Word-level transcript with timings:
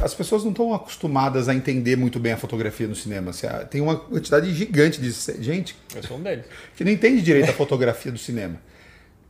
as 0.00 0.14
pessoas 0.14 0.44
não 0.44 0.50
estão 0.50 0.72
acostumadas 0.72 1.48
a 1.48 1.54
entender 1.54 1.96
muito 1.96 2.18
bem 2.18 2.32
a 2.32 2.36
fotografia 2.36 2.86
no 2.86 2.94
cinema. 2.94 3.30
Assim, 3.30 3.46
ah, 3.46 3.64
tem 3.68 3.80
uma 3.80 3.96
quantidade 3.96 4.52
gigante 4.52 5.00
de 5.00 5.10
gente 5.42 5.76
Eu 5.94 6.02
sou 6.02 6.16
um 6.16 6.22
deles. 6.22 6.44
que 6.76 6.84
não 6.84 6.90
entende 6.92 7.20
direito 7.22 7.50
a 7.50 7.52
fotografia 7.52 8.12
do 8.12 8.18
cinema. 8.18 8.60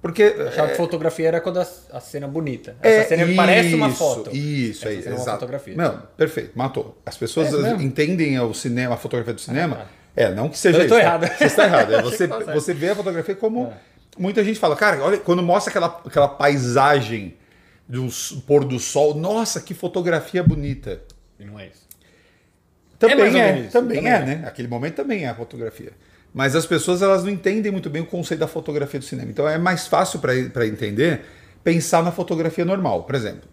Porque. 0.02 0.22
Eu 0.36 0.48
achava 0.48 0.68
que 0.68 0.76
fotografia 0.76 1.28
era 1.28 1.40
quando 1.40 1.60
a, 1.60 1.66
a 1.92 2.00
cena 2.00 2.26
é 2.26 2.28
bonita. 2.28 2.76
Essa 2.82 3.10
cena 3.10 3.24
parece 3.36 3.74
uma 3.74 3.90
foto. 3.90 4.30
É, 4.30 4.32
Isso, 4.34 4.80
Essa 4.80 4.88
aí, 4.88 5.02
cena 5.02 5.14
é 5.14 5.18
uma 5.18 5.32
fotografia. 5.32 5.74
Não, 5.76 6.02
perfeito, 6.16 6.50
matou. 6.56 7.00
As 7.06 7.16
pessoas 7.16 7.54
É 7.54 7.70
entendem 7.74 8.38
o 8.40 8.52
cinema, 8.52 8.94
a 8.94 8.98
fotografia 8.98 9.32
do 9.32 9.40
cinema. 9.40 9.82
Ah, 9.82 10.02
é, 10.16 10.34
não 10.34 10.48
que 10.48 10.58
seja 10.58 10.78
Eu 10.78 10.86
isso, 10.86 10.94
tá? 10.94 11.00
errado. 11.00 11.28
Você 11.38 11.44
está 11.44 11.64
errado. 11.64 11.94
É 11.94 12.02
você, 12.02 12.28
certo. 12.28 12.52
você 12.52 12.74
vê 12.74 12.90
a 12.90 12.96
fotografia 12.96 13.34
como. 13.36 13.66
É. 13.66 13.92
Muita 14.18 14.44
gente 14.44 14.58
fala, 14.58 14.76
cara, 14.76 15.02
olha, 15.02 15.16
quando 15.18 15.42
mostra 15.42 15.70
aquela, 15.70 16.02
aquela 16.04 16.28
paisagem 16.28 17.34
do 17.92 18.06
s- 18.06 18.34
pôr 18.46 18.64
do 18.64 18.78
sol, 18.78 19.14
nossa, 19.14 19.60
que 19.60 19.74
fotografia 19.74 20.42
bonita. 20.42 21.02
E 21.38 21.44
não 21.44 21.60
é 21.60 21.66
isso. 21.66 21.86
Também 22.98 23.16
é, 23.16 23.30
menos 23.30 23.60
isso, 23.64 23.72
também, 23.72 23.98
também 23.98 24.12
é, 24.12 24.16
é. 24.16 24.24
né? 24.24 24.44
Aquele 24.46 24.68
momento 24.68 24.94
também 24.94 25.24
é 25.24 25.28
a 25.28 25.34
fotografia. 25.34 25.92
Mas 26.32 26.56
as 26.56 26.64
pessoas 26.64 27.02
elas 27.02 27.22
não 27.22 27.30
entendem 27.30 27.70
muito 27.70 27.90
bem 27.90 28.00
o 28.00 28.06
conceito 28.06 28.40
da 28.40 28.48
fotografia 28.48 28.98
do 28.98 29.04
cinema. 29.04 29.30
Então 29.30 29.46
é 29.46 29.58
mais 29.58 29.86
fácil 29.86 30.18
para 30.20 30.66
entender 30.66 31.20
pensar 31.62 32.02
na 32.02 32.10
fotografia 32.10 32.64
normal. 32.64 33.02
Por 33.04 33.14
exemplo, 33.14 33.48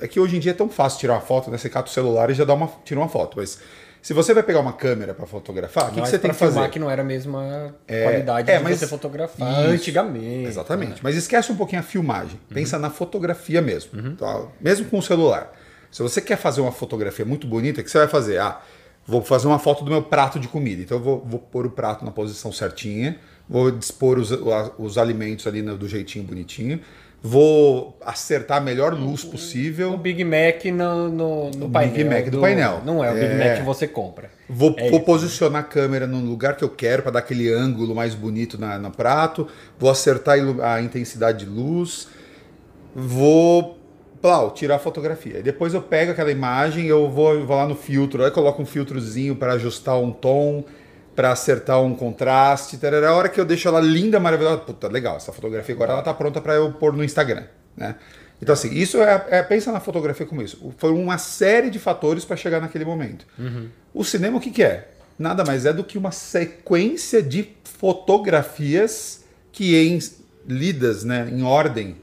é 0.00 0.08
que 0.08 0.18
hoje 0.18 0.36
em 0.36 0.40
dia 0.40 0.50
é 0.50 0.54
tão 0.54 0.68
fácil 0.68 0.98
tirar 0.98 1.14
uma 1.14 1.20
foto, 1.20 1.50
né? 1.50 1.56
Você 1.58 1.68
cata 1.68 1.88
o 1.88 1.92
celular 1.92 2.30
e 2.30 2.34
já 2.34 2.44
dá 2.44 2.54
uma, 2.54 2.68
tira 2.84 2.98
uma 2.98 3.08
foto. 3.08 3.36
Mas 3.36 3.60
se 4.02 4.12
você 4.12 4.34
vai 4.34 4.42
pegar 4.42 4.60
uma 4.60 4.72
câmera 4.72 5.14
para 5.14 5.24
fotografar, 5.26 5.84
o 5.84 5.86
que, 5.88 5.94
que 5.94 6.00
Mas 6.00 6.10
você 6.10 6.18
tem 6.18 6.30
que 6.32 6.36
fazer? 6.36 6.68
que 6.70 6.78
não 6.78 6.90
era 6.90 7.00
a 7.02 7.04
mesma 7.04 7.74
É, 7.86 8.02
qualidade 8.02 8.50
é, 8.50 8.58
de 8.58 8.64
mas- 8.64 8.78
você 8.80 8.86
fotografar 8.88 9.62
Isso. 9.62 9.70
antigamente. 9.70 10.48
Exatamente. 10.48 11.02
Mas 11.02 11.14
esquece 11.16 11.50
um 11.52 11.56
pouquinho 11.56 11.80
a 11.80 11.84
filmagem. 11.84 12.34
Uhum. 12.34 12.54
Pensa 12.54 12.78
na 12.78 12.90
fotografia 12.90 13.62
mesmo. 13.62 14.12
Tá? 14.16 14.42
Mesmo 14.60 14.86
com 14.90 14.98
o 14.98 15.02
celular. 15.02 15.52
Se 15.90 16.02
você 16.02 16.20
quer 16.20 16.36
fazer 16.36 16.60
uma 16.60 16.72
fotografia 16.72 17.24
muito 17.24 17.46
bonita, 17.46 17.80
o 17.80 17.84
que 17.84 17.90
você 17.90 17.98
vai 17.98 18.08
fazer? 18.08 18.38
Ah, 18.38 18.60
vou 19.06 19.22
fazer 19.22 19.46
uma 19.46 19.58
foto 19.58 19.84
do 19.84 19.90
meu 19.90 20.02
prato 20.02 20.40
de 20.40 20.48
comida. 20.48 20.82
Então 20.82 20.96
eu 20.98 21.02
vou, 21.02 21.24
vou 21.24 21.38
pôr 21.38 21.66
o 21.66 21.70
prato 21.70 22.04
na 22.04 22.10
posição 22.10 22.50
certinha, 22.50 23.18
vou 23.48 23.70
dispor 23.70 24.18
os, 24.18 24.30
os 24.78 24.96
alimentos 24.98 25.46
ali 25.46 25.60
no- 25.62 25.76
do 25.76 25.86
jeitinho 25.88 26.24
bonitinho, 26.24 26.80
vou 27.22 27.96
acertar 28.04 28.58
a 28.58 28.60
melhor 28.60 28.94
luz 28.94 29.22
O 29.22 29.28
possível. 29.28 29.96
Big 29.96 30.24
Mac 30.24 30.64
no, 30.66 31.08
no, 31.08 31.50
no 31.50 31.66
O 31.66 31.70
painel. 31.70 31.94
Big 31.94 32.04
Mac 32.08 32.28
do 32.30 32.40
painel. 32.40 32.82
Não 32.84 33.02
é 33.04 33.10
o 33.10 33.14
Big 33.14 33.26
É. 33.26 33.38
Mac 33.38 33.58
que 33.58 33.64
você 33.64 33.86
compra. 33.86 34.30
Vou, 34.48 34.74
É 34.76 34.88
vou 34.90 34.98
isso. 34.98 35.06
posicionar 35.06 35.60
a 35.60 35.64
câmera 35.64 36.06
no 36.06 36.18
lugar 36.18 36.56
que 36.56 36.64
eu 36.64 36.68
quero 36.68 37.02
para 37.02 37.12
dar 37.12 37.18
aquele 37.20 37.52
ângulo 37.52 37.94
mais 37.94 38.14
bonito 38.14 38.58
na, 38.58 38.78
no 38.78 38.90
prato. 38.90 39.46
Vou 39.78 39.88
acertar 39.88 40.36
a 40.62 40.82
intensidade 40.82 41.44
de 41.44 41.50
luz. 41.50 42.08
Vou 42.94 43.78
plau, 44.20 44.50
tirar 44.52 44.76
a 44.76 44.78
fotografia. 44.78 45.42
Depois 45.42 45.74
eu 45.74 45.82
pego 45.82 46.12
aquela 46.12 46.30
imagem, 46.30 46.86
eu 46.86 47.10
vou, 47.10 47.44
vou 47.44 47.56
lá 47.56 47.66
no 47.66 47.74
filtro, 47.74 48.24
aí 48.24 48.30
coloco 48.30 48.62
um 48.62 48.66
filtrozinho 48.66 49.34
para 49.34 49.54
ajustar 49.54 49.98
um 49.98 50.12
tom, 50.12 50.64
para 51.14 51.32
acertar 51.32 51.80
um 51.82 51.94
contraste. 51.94 52.78
Tarará. 52.78 53.10
A 53.10 53.14
hora 53.14 53.28
que 53.28 53.40
eu 53.40 53.44
deixo 53.44 53.68
ela 53.68 53.80
linda, 53.80 54.18
maravilhosa, 54.20 54.58
puta, 54.58 54.88
legal, 54.88 55.16
essa 55.16 55.32
fotografia 55.32 55.74
agora 55.74 55.92
ela 55.92 56.02
tá 56.02 56.12
pronta 56.14 56.40
para 56.40 56.54
eu 56.54 56.72
pôr 56.72 56.92
no 56.92 57.04
Instagram, 57.04 57.44
né? 57.76 57.96
Então 58.40 58.52
assim, 58.52 58.72
isso 58.74 59.00
é, 59.00 59.24
é- 59.30 59.42
pensa 59.42 59.70
na 59.70 59.78
fotografia 59.80 60.26
como 60.26 60.42
isso. 60.42 60.72
Foi 60.78 60.90
uma 60.90 61.16
série 61.18 61.70
de 61.70 61.78
fatores 61.78 62.24
para 62.24 62.36
chegar 62.36 62.60
naquele 62.60 62.84
momento. 62.84 63.24
O 63.94 64.02
cinema 64.04 64.38
o 64.38 64.40
que, 64.40 64.50
que 64.50 64.62
é? 64.64 64.88
Nada 65.18 65.44
mais 65.44 65.64
é 65.66 65.72
do 65.72 65.84
que 65.84 65.96
uma 65.96 66.10
sequência 66.10 67.22
de 67.22 67.48
fotografias 67.62 69.24
que 69.52 69.76
em 69.76 69.98
lidas, 70.48 71.04
né, 71.04 71.28
em 71.30 71.42
ordem 71.42 71.96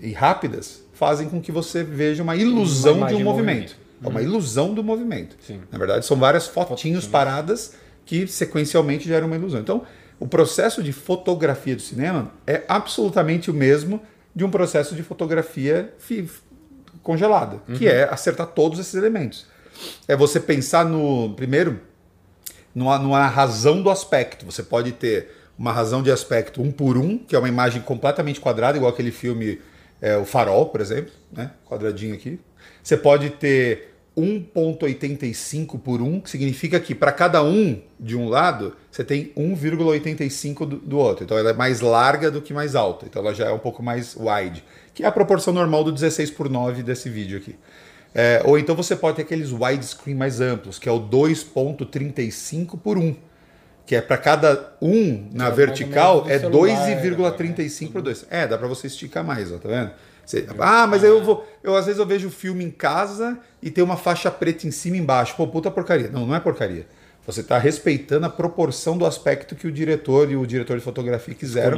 e 0.00 0.12
rápidas 0.12 0.82
fazem 0.94 1.28
com 1.28 1.40
que 1.40 1.52
você 1.52 1.82
veja 1.82 2.22
uma 2.22 2.36
ilusão 2.36 2.98
Uma 2.98 3.08
de 3.08 3.14
um 3.14 3.22
movimento. 3.24 3.74
movimento. 3.74 3.76
É 4.02 4.08
uma 4.08 4.22
ilusão 4.22 4.72
do 4.74 4.82
movimento. 4.84 5.36
Sim. 5.46 5.60
Na 5.70 5.78
verdade, 5.78 6.04
são 6.06 6.16
várias 6.16 6.46
fotinhos 6.46 7.06
paradas 7.06 7.74
que 8.06 8.26
sequencialmente 8.26 9.06
geram 9.06 9.26
uma 9.26 9.36
ilusão. 9.36 9.60
Então, 9.60 9.82
o 10.18 10.26
processo 10.26 10.82
de 10.82 10.92
fotografia 10.92 11.76
do 11.76 11.82
cinema 11.82 12.32
é 12.46 12.62
absolutamente 12.68 13.50
o 13.50 13.54
mesmo 13.54 14.00
de 14.34 14.44
um 14.44 14.50
processo 14.50 14.94
de 14.94 15.02
fotografia 15.02 15.92
fi- 15.98 16.26
congelada, 17.02 17.60
que 17.76 17.86
é 17.86 18.04
acertar 18.04 18.46
todos 18.46 18.78
esses 18.78 18.94
elementos. 18.94 19.46
É 20.08 20.16
você 20.16 20.40
pensar 20.40 20.84
no 20.86 21.34
primeiro 21.34 21.80
numa, 22.74 22.98
numa 22.98 23.26
razão 23.26 23.82
do 23.82 23.90
aspecto. 23.90 24.46
Você 24.46 24.62
pode 24.62 24.92
ter 24.92 25.30
uma 25.58 25.72
razão 25.72 26.02
de 26.02 26.10
aspecto 26.10 26.62
um 26.62 26.70
por 26.70 26.96
um, 26.96 27.18
que 27.18 27.34
é 27.34 27.38
uma 27.38 27.48
imagem 27.48 27.82
completamente 27.82 28.40
quadrada, 28.40 28.76
igual 28.76 28.92
aquele 28.92 29.10
filme 29.10 29.60
é, 30.00 30.16
O 30.16 30.24
Farol, 30.24 30.66
por 30.66 30.80
exemplo, 30.80 31.12
né? 31.32 31.50
quadradinho 31.66 32.14
aqui. 32.14 32.38
Você 32.82 32.96
pode 32.96 33.30
ter 33.30 33.95
1.85 34.16 35.78
por 35.78 36.00
1, 36.00 36.20
que 36.20 36.30
significa 36.30 36.80
que 36.80 36.94
para 36.94 37.12
cada 37.12 37.42
um 37.42 37.80
de 38.00 38.16
um 38.16 38.28
lado, 38.28 38.74
você 38.90 39.04
tem 39.04 39.30
1,85 39.36 40.66
do, 40.66 40.76
do 40.76 40.98
outro. 40.98 41.24
Então 41.24 41.36
ela 41.36 41.50
é 41.50 41.52
mais 41.52 41.80
larga 41.80 42.30
do 42.30 42.40
que 42.40 42.54
mais 42.54 42.74
alta. 42.74 43.04
Então 43.06 43.20
ela 43.20 43.34
já 43.34 43.46
é 43.46 43.52
um 43.52 43.58
pouco 43.58 43.82
mais 43.82 44.16
wide, 44.16 44.64
que 44.94 45.04
é 45.04 45.06
a 45.06 45.12
proporção 45.12 45.52
normal 45.52 45.84
do 45.84 45.92
16 45.92 46.30
por 46.30 46.48
9 46.48 46.82
desse 46.82 47.10
vídeo 47.10 47.38
aqui. 47.38 47.56
É, 48.14 48.40
ou 48.46 48.58
então 48.58 48.74
você 48.74 48.96
pode 48.96 49.16
ter 49.16 49.22
aqueles 49.22 49.52
widescreen 49.52 50.16
mais 50.16 50.40
amplos, 50.40 50.78
que 50.78 50.88
é 50.88 50.92
o 50.92 50.98
2.35 50.98 52.78
por 52.78 52.96
1. 52.96 53.14
Que 53.84 53.94
é 53.94 54.00
para 54.00 54.16
cada 54.16 54.74
um 54.80 55.28
na 55.32 55.50
vertical 55.50 56.24
é 56.26 56.38
do 56.38 56.66
celular, 56.66 57.36
2,35 57.36 57.92
por 57.92 58.02
2. 58.02 58.26
É, 58.30 58.46
dá 58.46 58.56
para 58.56 58.66
você 58.66 58.86
esticar 58.86 59.22
mais, 59.22 59.52
ó, 59.52 59.58
tá 59.58 59.68
vendo? 59.68 59.92
Você- 60.26 60.44
ah, 60.58 60.86
mas 60.86 61.02
eu 61.04 61.22
vou. 61.22 61.46
Eu 61.62 61.76
às 61.76 61.86
vezes 61.86 61.98
eu 62.00 62.04
vejo 62.06 62.28
o 62.28 62.30
filme 62.30 62.64
em 62.64 62.70
casa 62.70 63.38
e 63.62 63.70
tem 63.70 63.82
uma 63.84 63.96
faixa 63.96 64.30
preta 64.30 64.66
em 64.66 64.70
cima 64.70 64.96
e 64.96 65.00
embaixo. 65.00 65.34
Pô, 65.36 65.46
puta 65.46 65.70
porcaria. 65.70 66.08
Não, 66.10 66.26
não 66.26 66.34
é 66.34 66.40
porcaria. 66.40 66.86
Você 67.26 67.40
está 67.40 67.58
respeitando 67.58 68.26
a 68.26 68.28
proporção 68.30 68.96
do 68.98 69.04
aspecto 69.06 69.54
que 69.56 69.66
o 69.66 69.72
diretor 69.72 70.30
e 70.30 70.36
o 70.36 70.46
diretor 70.46 70.76
de 70.78 70.82
fotografia 70.84 71.34
quiseram. 71.34 71.76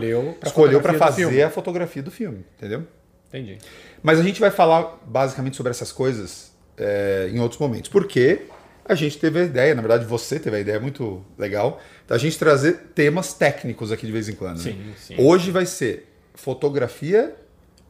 Escolheu 0.48 0.80
para 0.82 0.92
fazer 0.98 1.42
a 1.46 1.50
fotografia 1.50 2.02
do 2.02 2.10
filme, 2.10 2.44
entendeu? 2.58 2.84
Entendi. 3.28 3.58
Mas 4.02 4.18
a 4.18 4.22
gente 4.22 4.40
vai 4.40 4.50
falar 4.50 4.98
basicamente 5.06 5.56
sobre 5.56 5.70
essas 5.70 5.90
coisas 5.92 6.52
é, 6.76 7.30
em 7.32 7.40
outros 7.40 7.60
momentos. 7.60 7.88
Porque 7.90 8.42
a 8.84 8.94
gente 8.94 9.18
teve 9.18 9.40
a 9.40 9.44
ideia, 9.44 9.74
na 9.74 9.82
verdade 9.82 10.04
você 10.06 10.38
teve 10.38 10.56
a 10.56 10.60
ideia 10.60 10.80
muito 10.80 11.22
legal, 11.38 11.80
da 12.06 12.16
gente 12.18 12.38
trazer 12.38 12.90
temas 12.94 13.32
técnicos 13.34 13.90
aqui 13.92 14.06
de 14.06 14.12
vez 14.12 14.28
em 14.28 14.34
quando. 14.34 14.58
né? 14.58 14.62
Sim, 14.64 14.92
sim. 14.98 15.14
Hoje 15.18 15.50
vai 15.50 15.64
ser 15.66 16.08
fotografia, 16.34 17.34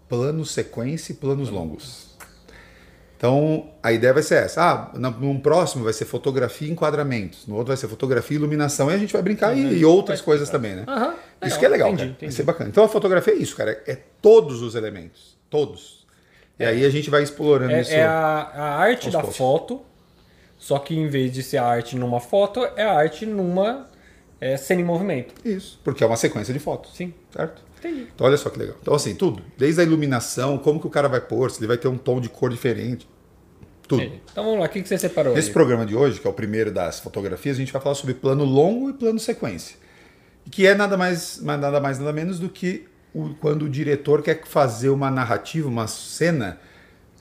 plano 0.08 0.44
sequência 0.44 1.12
e 1.12 1.14
planos 1.14 1.50
longos. 1.50 2.08
Então 3.16 3.70
a 3.82 3.92
ideia 3.92 4.14
vai 4.14 4.22
ser 4.22 4.44
essa. 4.44 4.62
Ah, 4.62 4.98
num 4.98 5.40
próximo 5.40 5.82
vai 5.82 5.92
ser 5.92 6.04
fotografia 6.04 6.68
e 6.68 6.70
enquadramentos, 6.70 7.46
no 7.48 7.56
outro 7.56 7.68
vai 7.68 7.76
ser 7.76 7.88
fotografia 7.88 8.36
e 8.36 8.38
iluminação, 8.38 8.90
e 8.90 8.94
a 8.94 8.98
gente 8.98 9.12
vai 9.12 9.20
brincar 9.20 9.56
e, 9.56 9.78
e 9.78 9.84
outras 9.84 10.20
coisas 10.20 10.48
também, 10.48 10.76
né? 10.76 10.84
Aham, 10.86 11.14
Isso 11.44 11.58
que 11.58 11.66
é 11.66 11.68
legal, 11.68 11.88
entendi, 11.88 12.02
cara. 12.02 12.10
Vai 12.10 12.16
entendi. 12.16 12.34
ser 12.34 12.42
bacana. 12.44 12.70
Então 12.70 12.84
a 12.84 12.88
fotografia 12.88 13.34
é 13.34 13.36
isso, 13.36 13.56
cara. 13.56 13.82
É 13.86 13.98
todos 14.22 14.62
os 14.62 14.76
elementos. 14.76 15.36
Todos. 15.50 16.06
E 16.58 16.64
aí 16.64 16.84
a 16.84 16.90
gente 16.90 17.10
vai 17.10 17.22
explorando 17.24 17.72
isso. 17.76 17.90
É, 17.90 17.98
é 17.98 18.06
a, 18.06 18.50
a 18.54 18.76
arte 18.76 19.10
da 19.10 19.22
foto, 19.24 19.82
só 20.56 20.78
que 20.78 20.94
em 20.94 21.08
vez 21.08 21.32
de 21.32 21.42
ser 21.42 21.58
a 21.58 21.66
arte 21.66 21.96
numa 21.96 22.20
foto, 22.20 22.64
é 22.76 22.84
a 22.84 22.92
arte 22.92 23.26
numa 23.26 23.88
é, 24.40 24.56
cena 24.56 24.80
em 24.80 24.84
movimento. 24.84 25.34
Isso. 25.44 25.80
Porque 25.84 26.02
é 26.02 26.06
uma 26.06 26.16
sequência 26.16 26.52
de 26.52 26.60
fotos. 26.60 26.94
Sim. 26.96 27.12
Certo? 27.32 27.62
Entendi. 27.78 28.08
Então 28.14 28.26
olha 28.26 28.36
só 28.36 28.50
que 28.50 28.58
legal. 28.58 28.76
Então 28.80 28.94
assim, 28.94 29.14
tudo. 29.14 29.42
Desde 29.56 29.80
a 29.80 29.84
iluminação, 29.84 30.58
como 30.58 30.80
que 30.80 30.86
o 30.86 30.90
cara 30.90 31.08
vai 31.08 31.20
pôr, 31.20 31.50
se 31.50 31.60
ele 31.60 31.66
vai 31.68 31.76
ter 31.76 31.88
um 31.88 31.96
tom 31.98 32.20
de 32.20 32.28
cor 32.28 32.50
diferente. 32.50 33.08
Tudo. 33.86 34.02
Entendi. 34.02 34.20
Então 34.30 34.44
vamos 34.44 34.60
lá, 34.60 34.66
o 34.66 34.68
que, 34.68 34.82
que 34.82 34.88
você 34.88 34.98
separou 34.98 35.34
Nesse 35.34 35.48
aí? 35.48 35.54
programa 35.54 35.86
de 35.86 35.94
hoje, 35.96 36.20
que 36.20 36.26
é 36.26 36.30
o 36.30 36.32
primeiro 36.32 36.70
das 36.72 37.00
fotografias, 37.00 37.56
a 37.56 37.60
gente 37.60 37.72
vai 37.72 37.80
falar 37.80 37.94
sobre 37.94 38.14
plano 38.14 38.44
longo 38.44 38.90
e 38.90 38.92
plano 38.92 39.18
sequência. 39.18 39.76
Que 40.50 40.66
é 40.66 40.74
nada 40.74 40.96
mais, 40.96 41.40
nada 41.42 41.80
mais 41.80 41.98
nada 41.98 42.12
menos 42.12 42.38
do 42.38 42.48
que 42.48 42.86
o- 43.14 43.34
quando 43.40 43.62
o 43.62 43.68
diretor 43.68 44.22
quer 44.22 44.42
fazer 44.46 44.88
uma 44.90 45.10
narrativa, 45.10 45.68
uma 45.68 45.86
cena 45.86 46.60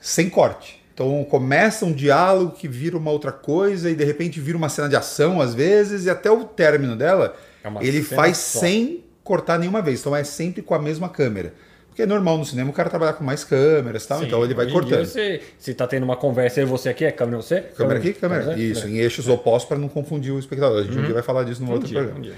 sem 0.00 0.28
corte. 0.28 0.77
Então 0.98 1.22
começa 1.22 1.84
um 1.86 1.92
diálogo 1.92 2.56
que 2.56 2.66
vira 2.66 2.96
uma 2.98 3.12
outra 3.12 3.30
coisa 3.30 3.88
e 3.88 3.94
de 3.94 4.02
repente 4.02 4.40
vira 4.40 4.58
uma 4.58 4.68
cena 4.68 4.88
de 4.88 4.96
ação 4.96 5.40
às 5.40 5.54
vezes 5.54 6.06
e 6.06 6.10
até 6.10 6.28
o 6.28 6.42
término 6.42 6.96
dela 6.96 7.36
É 7.62 7.86
ele 7.86 8.02
faz 8.02 8.36
só. 8.36 8.58
sem 8.58 9.04
cortar 9.22 9.60
nenhuma 9.60 9.80
vez. 9.80 10.00
Então 10.00 10.16
é 10.16 10.24
sempre 10.24 10.60
com 10.60 10.74
a 10.74 10.78
mesma 10.80 11.08
câmera. 11.08 11.54
Porque 11.86 12.02
é 12.02 12.06
normal 12.06 12.36
no 12.38 12.44
cinema 12.44 12.70
o 12.70 12.72
cara 12.72 12.90
trabalhar 12.90 13.12
com 13.12 13.22
mais 13.22 13.44
câmeras 13.44 14.04
e 14.04 14.08
tal, 14.08 14.18
Sim, 14.18 14.26
então 14.26 14.42
ele 14.44 14.54
vai 14.54 14.68
cortando. 14.70 15.04
Você, 15.04 15.40
se 15.56 15.72
tá 15.72 15.86
tendo 15.86 16.02
uma 16.02 16.16
conversa 16.16 16.62
e 16.62 16.64
você 16.64 16.88
aqui, 16.88 17.04
é 17.04 17.12
câmera 17.12 17.36
você? 17.42 17.60
Câmera 17.60 17.98
aqui, 18.00 18.12
câmera. 18.12 18.44
você? 18.54 18.60
Isso, 18.60 18.86
É. 18.86 18.90
em 18.90 18.96
eixos 18.98 19.28
opostos 19.28 19.68
para 19.68 19.78
não 19.78 19.88
confundir 19.88 20.32
o 20.32 20.38
espectador. 20.40 20.80
A 20.80 20.82
gente 20.82 20.98
um 20.98 21.02
dia 21.04 21.14
vai 21.14 21.22
falar 21.22 21.44
disso 21.44 21.62
no 21.62 21.68
Um 21.70 21.74
outro 21.74 21.86
dia, 21.86 22.02
programa. 22.02 22.26
um. 22.26 22.32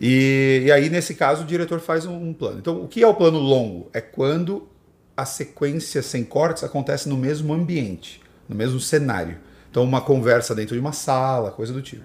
E, 0.00 0.62
e 0.66 0.72
aí, 0.72 0.90
nesse 0.90 1.14
caso, 1.14 1.42
o 1.42 1.46
diretor 1.46 1.78
faz 1.78 2.06
um, 2.06 2.14
um 2.16 2.32
plano. 2.32 2.58
Então, 2.58 2.82
o 2.82 2.88
que 2.88 3.02
é 3.02 3.06
o 3.06 3.14
plano 3.14 3.38
longo? 3.38 3.88
É 3.92 4.00
quando 4.00 4.66
a 5.20 5.24
sequência 5.26 6.02
sem 6.02 6.24
cortes 6.24 6.64
acontece 6.64 7.06
no 7.08 7.16
mesmo 7.16 7.52
ambiente, 7.52 8.22
no 8.48 8.56
mesmo 8.56 8.80
cenário. 8.80 9.36
Então, 9.70 9.84
uma 9.84 10.00
conversa 10.00 10.54
dentro 10.54 10.74
de 10.74 10.80
uma 10.80 10.92
sala, 10.92 11.50
coisa 11.50 11.74
do 11.74 11.82
tipo. 11.82 12.04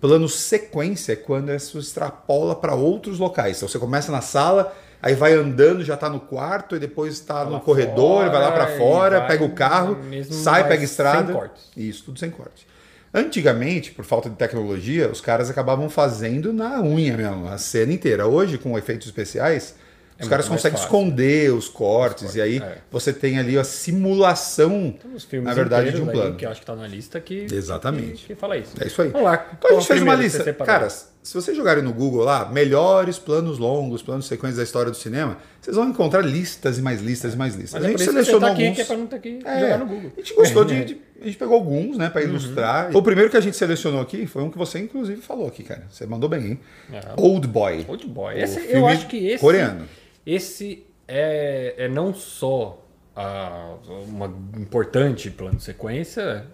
Plano 0.00 0.28
sequência 0.28 1.12
é 1.12 1.16
quando 1.16 1.52
isso 1.52 1.78
extrapola 1.78 2.56
para 2.56 2.74
outros 2.74 3.20
locais. 3.20 3.56
Então, 3.56 3.68
você 3.68 3.78
começa 3.78 4.10
na 4.10 4.20
sala, 4.20 4.76
aí 5.00 5.14
vai 5.14 5.32
andando, 5.32 5.84
já 5.84 5.96
tá 5.96 6.10
no 6.10 6.18
quarto, 6.18 6.74
e 6.74 6.80
depois 6.80 7.20
tá 7.20 7.44
no 7.44 7.60
corredor, 7.60 8.24
fora, 8.24 8.30
vai 8.30 8.40
lá 8.40 8.52
para 8.52 8.76
fora, 8.76 9.18
vai 9.20 9.28
pega 9.28 9.44
o 9.44 9.52
carro, 9.52 9.98
sai, 10.28 10.66
pega 10.66 10.84
estrada. 10.84 11.26
sem 11.26 11.34
cortes. 11.34 11.70
Isso, 11.76 12.04
tudo 12.04 12.18
sem 12.18 12.30
corte. 12.30 12.66
Antigamente, 13.14 13.92
por 13.92 14.04
falta 14.04 14.28
de 14.28 14.34
tecnologia, 14.34 15.08
os 15.08 15.20
caras 15.20 15.48
acabavam 15.48 15.88
fazendo 15.88 16.52
na 16.52 16.82
unha 16.82 17.16
mesmo, 17.16 17.48
a 17.48 17.56
cena 17.56 17.92
inteira. 17.92 18.26
Hoje, 18.26 18.58
com 18.58 18.76
efeitos 18.76 19.06
especiais, 19.06 19.76
os 20.18 20.26
É 20.26 20.30
caras 20.30 20.48
muito 20.48 20.50
mais 20.50 20.62
conseguem 20.62 20.78
fácil. 20.78 20.86
esconder 20.86 21.52
os 21.52 21.68
cortes, 21.68 22.34
e 22.34 22.40
aí 22.40 22.56
é. 22.58 22.78
você 22.90 23.12
tem 23.12 23.38
ali 23.38 23.58
a 23.58 23.64
simulação, 23.64 24.94
na 25.42 25.52
verdade, 25.54 25.90
de 25.90 25.96
um 25.96 26.04
inteiros 26.04 26.08
aí 26.08 26.12
plano. 26.14 26.36
que 26.36 26.46
eu 26.46 26.50
acho 26.50 26.60
que 26.60 26.66
tá 26.66 26.74
na 26.76 26.86
lista 26.86 27.20
que, 27.20 27.46
Exatamente. 27.52 28.22
que, 28.22 28.26
que 28.28 28.34
fala 28.34 28.56
isso. 28.56 28.72
É 28.80 28.86
isso 28.86 29.02
aí. 29.02 29.08
Vamos 29.08 29.26
lá. 29.26 29.46
Então 29.58 29.70
a 29.70 29.74
gente 29.74 29.86
fez 29.86 30.02
uma 30.02 30.14
lista. 30.14 30.38
você 30.38 30.44
separou? 30.44 30.66
Cara, 30.74 30.88
se 30.88 31.34
vocês 31.34 31.56
jogarem 31.56 31.82
no 31.82 31.92
Google 31.92 32.24
lá, 32.24 32.48
melhores 32.50 33.18
planos 33.18 33.58
longos, 33.58 34.00
planos 34.00 34.26
sequências 34.26 34.56
da 34.58 34.62
história 34.62 34.90
do 34.90 34.96
cinema, 34.96 35.36
vocês 35.60 35.76
vão 35.76 35.88
encontrar 35.88 36.20
listas 36.22 36.78
e 36.78 36.82
mais 36.82 37.02
listas 37.02 37.34
e 37.34 37.36
mais 37.36 37.54
listas. 37.56 37.72
Mas 37.74 37.82
a 37.84 37.86
é 37.86 37.90
gente 37.90 37.98
você 37.98 38.10
selecionou 38.10 38.40
tá 38.40 38.46
aqui, 38.52 38.62
alguns. 38.62 38.76
que 38.86 38.92
é 38.92 38.96
não 38.96 39.06
que 39.06 39.40
É, 39.44 39.76
no 39.76 39.86
Google. 39.86 40.12
A 40.16 40.20
gente 40.20 40.34
gostou 40.34 40.64
de, 40.64 40.84
de- 40.84 41.00
A 41.20 41.24
gente 41.24 41.36
pegou 41.36 41.54
alguns, 41.54 41.98
né, 41.98 42.08
pra 42.10 42.22
ilustrar. 42.22 42.94
O 42.96 43.02
primeiro 43.02 43.28
que 43.30 43.36
a 43.36 43.40
gente 43.40 43.56
selecionou 43.56 44.00
aqui 44.00 44.26
foi 44.26 44.42
um 44.42 44.50
que 44.50 44.58
você, 44.58 44.78
inclusive, 44.78 45.20
falou 45.20 45.48
aqui, 45.48 45.62
cara. 45.64 45.84
Você 45.90 46.06
mandou 46.06 46.28
bem, 46.28 46.46
hein? 46.46 46.60
É. 46.92 47.00
Old 47.16 47.46
Boy. 47.48 47.84
Old 47.88 48.06
Boy. 48.06 48.40
Esse, 48.40 48.60
eu 48.70 48.86
acho 48.86 49.06
que 49.08 49.16
esse. 49.28 49.40
coreano. 49.40 49.84
Esse 50.26 50.84
é, 51.06 51.74
é 51.78 51.88
não 51.88 52.12
só 52.12 52.82
a, 53.14 53.76
uma 54.08 54.26
importante 54.58 55.30
plano 55.30 55.56
de 55.56 55.62
sequência, 55.62 56.46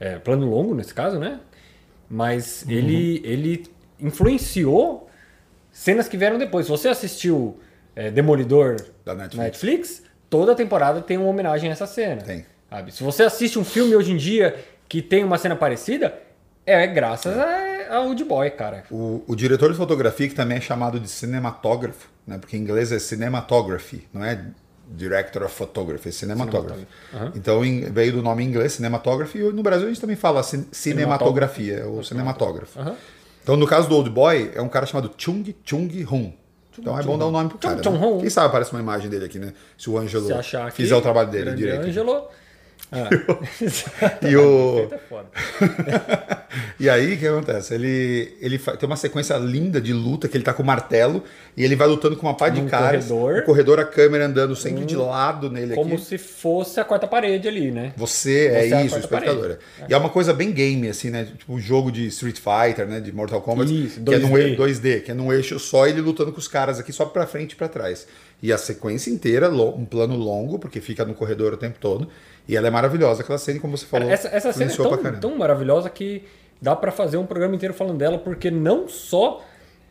é, 0.00 0.18
plano 0.18 0.48
longo 0.48 0.74
nesse 0.74 0.94
caso, 0.94 1.18
né? 1.18 1.40
Mas 2.08 2.62
Uhum. 2.62 2.72
ele, 2.72 3.20
ele 3.24 3.66
influenciou 4.00 5.08
cenas 5.70 6.08
que 6.08 6.16
vieram 6.16 6.38
depois. 6.38 6.66
Se 6.66 6.70
você 6.70 6.88
assistiu 6.88 7.60
é, 7.94 8.10
Demolidor 8.10 8.76
Da 9.04 9.14
Netflix. 9.14 9.44
Netflix, 9.44 10.02
toda 10.30 10.54
temporada 10.54 11.00
tem 11.02 11.18
uma 11.18 11.28
homenagem 11.28 11.68
a 11.68 11.72
essa 11.72 11.86
cena. 11.86 12.22
Tem. 12.22 12.46
sabe? 12.70 12.92
Se 12.92 13.02
você 13.02 13.24
assiste 13.24 13.58
um 13.58 13.64
filme 13.64 13.94
hoje 13.94 14.12
em 14.12 14.16
dia 14.16 14.56
que 14.88 15.02
tem 15.02 15.22
uma 15.22 15.36
cena 15.36 15.54
parecida, 15.54 16.18
é 16.64 16.86
graças 16.86 17.36
a, 17.36 17.67
a 17.90 18.00
Old 18.00 18.22
Boy, 18.24 18.50
cara. 18.50 18.84
O, 18.90 19.22
o 19.26 19.34
diretor 19.36 19.70
de 19.70 19.76
fotografia, 19.76 20.28
que 20.28 20.34
também 20.34 20.58
é 20.58 20.60
chamado 20.60 20.98
de 21.00 21.08
cinematógrafo, 21.08 22.08
né? 22.26 22.38
Porque 22.38 22.56
em 22.56 22.60
inglês 22.60 22.92
é 22.92 22.98
cinematography, 22.98 24.06
não 24.12 24.24
é 24.24 24.44
director 24.90 25.42
of 25.42 25.54
photography, 25.54 26.08
é 26.08 26.12
cinematography. 26.12 26.86
Então 27.34 27.64
em- 27.64 27.90
veio 27.92 28.12
do 28.12 28.22
nome 28.22 28.42
em 28.44 28.46
inglês, 28.48 28.72
cinematography, 28.72 29.38
e 29.38 29.52
no 29.52 29.62
Brasil 29.62 29.86
a 29.86 29.88
gente 29.88 30.00
também 30.00 30.16
fala 30.16 30.42
cin- 30.42 30.66
cinematografia, 30.72 31.86
ou 31.86 32.02
cinematógrafo. 32.02 32.78
Aham. 32.80 32.94
Então 33.42 33.56
no 33.56 33.66
caso 33.66 33.88
do 33.88 33.96
Old 33.96 34.10
Boy, 34.10 34.50
é 34.54 34.60
um 34.62 34.68
cara 34.68 34.86
chamado 34.86 35.10
Chung 35.16 35.54
Chung 35.64 35.88
Hun. 36.10 36.32
Então 36.78 36.96
é 36.98 37.02
bom 37.02 37.18
dar 37.18 37.26
o 37.26 37.30
nome 37.32 37.48
pro 37.48 37.58
cara. 37.58 37.82
Chung 37.82 37.98
né? 38.16 38.20
Quem 38.20 38.30
sabe 38.30 38.46
aparece 38.46 38.70
uma 38.72 38.80
imagem 38.80 39.10
dele 39.10 39.24
aqui, 39.24 39.38
né? 39.38 39.52
Se 39.76 39.90
o 39.90 39.98
Ângelo 39.98 40.28
fizer 40.70 40.94
o 40.94 41.00
trabalho 41.02 41.28
dele 41.30 41.50
direito. 41.56 41.86
Ângelo. 41.86 42.28
Ah. 42.90 43.08
E 44.26 44.36
o- 44.36 44.88
É. 45.60 46.48
E 46.80 46.88
aí, 46.88 47.14
o 47.14 47.18
que 47.18 47.26
acontece? 47.26 47.74
Ele, 47.74 48.36
ele 48.40 48.58
tem 48.58 48.86
uma 48.88 48.96
sequência 48.96 49.34
linda 49.36 49.80
de 49.80 49.92
luta 49.92 50.28
que 50.28 50.36
ele 50.36 50.44
tá 50.44 50.52
com 50.54 50.62
o 50.62 50.66
martelo 50.66 51.22
e 51.56 51.64
ele 51.64 51.74
vai 51.76 51.86
lutando 51.88 52.16
com 52.16 52.26
uma 52.26 52.34
pá 52.34 52.48
de 52.48 52.62
caras. 52.62 53.06
corredor. 53.06 53.32
Hum. 53.34 53.36
No 53.38 53.42
corredor, 53.44 53.80
a 53.80 53.84
câmera 53.84 54.26
andando 54.26 54.54
sempre 54.56 54.84
de 54.84 54.96
lado 54.96 55.50
nele 55.50 55.74
Como 55.74 55.94
aqui. 55.94 56.04
se 56.04 56.16
fosse 56.18 56.78
a 56.80 56.84
quarta 56.84 57.06
parede 57.06 57.46
ali, 57.48 57.70
né? 57.70 57.92
Você 57.96 58.46
é 58.46 58.62
Você 58.68 58.74
é 58.74 58.76
a 58.76 58.84
isso, 58.84 58.96
o 58.96 59.00
quarta 59.08 59.16
espectador. 59.26 59.58
E 59.88 59.92
é 59.92 59.96
uma 59.96 60.08
coisa 60.08 60.32
bem 60.32 60.52
game, 60.52 60.88
assim, 60.88 61.10
né? 61.10 61.24
Tipo 61.36 61.52
um 61.52 61.60
jogo 61.60 61.90
de 61.92 62.06
Street 62.06 62.38
Fighter, 62.38 62.86
né? 62.86 63.00
De 63.00 63.12
Mortal 63.12 63.40
Kombat. 63.42 63.70
Isso, 63.72 64.00
que 64.00 64.14
é 64.14 64.18
num 64.18 64.30
2D. 64.30 64.38
eixo 64.40 64.62
2D, 64.62 65.00
que 65.02 65.10
é 65.10 65.14
num 65.14 65.32
eixo 65.32 65.58
só 65.58 65.86
ele 65.86 66.00
lutando 66.00 66.32
com 66.32 66.38
os 66.38 66.48
caras 66.48 66.78
aqui 66.78 66.92
só 66.92 67.04
pra 67.04 67.26
frente 67.26 67.52
e 67.52 67.56
pra 67.56 67.68
trás. 67.68 68.06
E 68.40 68.52
a 68.52 68.58
sequência 68.58 69.10
inteira, 69.10 69.50
um 69.50 69.84
plano 69.84 70.14
longo, 70.14 70.58
porque 70.58 70.80
fica 70.80 71.04
no 71.04 71.14
corredor 71.14 71.54
o 71.54 71.56
tempo 71.56 71.78
todo. 71.80 72.08
E 72.46 72.56
ela 72.56 72.68
é 72.68 72.70
maravilhosa, 72.70 73.22
aquela 73.22 73.38
cena, 73.38 73.58
como 73.58 73.76
você 73.76 73.84
falou. 73.84 74.08
Essa, 74.08 74.28
essa 74.28 74.52
cena 74.52 74.70
é 74.70 74.76
tão, 74.76 75.20
tão 75.20 75.36
maravilhosa 75.36 75.90
que 75.90 76.22
dá 76.62 76.76
pra 76.76 76.92
fazer 76.92 77.16
um 77.16 77.26
programa 77.26 77.54
inteiro 77.54 77.74
falando 77.74 77.98
dela, 77.98 78.18
porque 78.18 78.50
não 78.50 78.88
só 78.88 79.44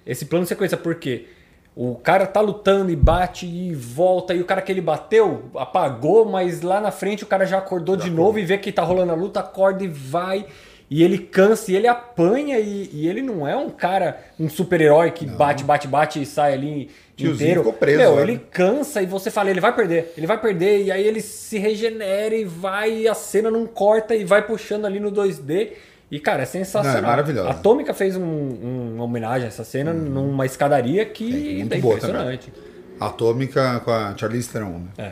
esse 0.06 0.26
plano 0.26 0.44
de 0.44 0.50
sequência, 0.50 0.78
porque 0.78 1.28
o 1.76 1.96
cara 1.96 2.26
tá 2.26 2.42
lutando 2.42 2.90
e 2.90 2.96
bate 2.96 3.46
e 3.46 3.76
volta, 3.76 4.34
e 4.34 4.42
o 4.42 4.46
cara 4.46 4.62
que 4.62 4.72
ele 4.72 4.82
bateu 4.82 5.44
apagou, 5.56 6.26
mas 6.26 6.62
lá 6.62 6.82
na 6.82 6.90
frente 6.90 7.24
o 7.24 7.28
cara 7.28 7.46
já 7.46 7.60
acordou 7.60 7.96
de 7.96 8.10
novo 8.10 8.40
e 8.40 8.46
vê 8.46 8.58
que 8.58 8.72
tá 8.72 8.82
rolando 8.82 9.12
a 9.12 9.16
luta, 9.16 9.42
acorda 9.42 9.84
e 9.84 9.88
vai. 9.88 10.48
E 10.90 11.04
ele 11.04 11.18
cansa 11.18 11.70
e 11.72 11.76
ele 11.76 11.86
apanha, 11.88 12.58
e, 12.60 12.90
e 12.94 13.08
ele 13.10 13.22
não 13.22 13.46
é 13.46 13.56
um 13.58 13.70
cara, 13.70 14.18
um 14.40 14.50
super-herói 14.50 15.12
que 15.12 15.26
bate, 15.26 15.64
bate, 15.64 15.86
bate 15.88 16.22
e 16.22 16.26
sai 16.26 16.54
ali 16.54 16.90
Tiozinho 17.16 17.36
inteiro. 17.36 17.60
ficou 17.62 17.74
preso 17.74 17.98
Meu, 17.98 18.16
lá, 18.16 18.22
ele 18.22 18.34
né? 18.36 18.42
cansa 18.50 19.02
e 19.02 19.06
você 19.06 19.30
fala, 19.30 19.50
ele 19.50 19.60
vai 19.60 19.76
perder, 19.76 20.14
ele 20.16 20.26
vai 20.26 20.40
perder, 20.40 20.84
e 20.86 20.92
aí 20.92 21.06
ele 21.06 21.20
se 21.20 21.58
regenera 21.58 22.34
e 22.34 22.46
vai, 22.46 23.00
e 23.02 23.08
a 23.08 23.14
cena 23.14 23.52
não 23.52 23.66
corta 23.68 24.16
e 24.16 24.24
vai 24.24 24.42
puxando 24.48 24.86
ali 24.86 25.00
no 25.00 25.12
2D. 25.12 25.72
E, 26.10 26.22
cara, 26.22 26.44
é 26.44 26.46
sensacional. 26.46 27.02
Não, 27.02 27.10
é 27.10 27.12
maravilhoso. 27.12 27.48
A 27.50 27.52
Atômica 27.52 27.94
fez 27.94 28.16
um- 28.16 28.22
um- 28.24 28.94
uma 28.96 29.04
homenagem 29.04 29.44
a 29.44 29.48
essa 29.50 29.66
cena 29.66 29.92
numa 29.92 30.46
escadaria 30.46 31.04
que 31.06 31.26
É, 31.26 31.58
muito 31.58 31.74
é 31.74 31.78
impressionante. 31.80 32.54
Atômica 32.98 33.82
com 33.82 33.92
a 33.92 34.16
Charlize 34.18 34.50
Theron, 34.50 34.80
né? 34.80 34.88
É. 34.98 35.12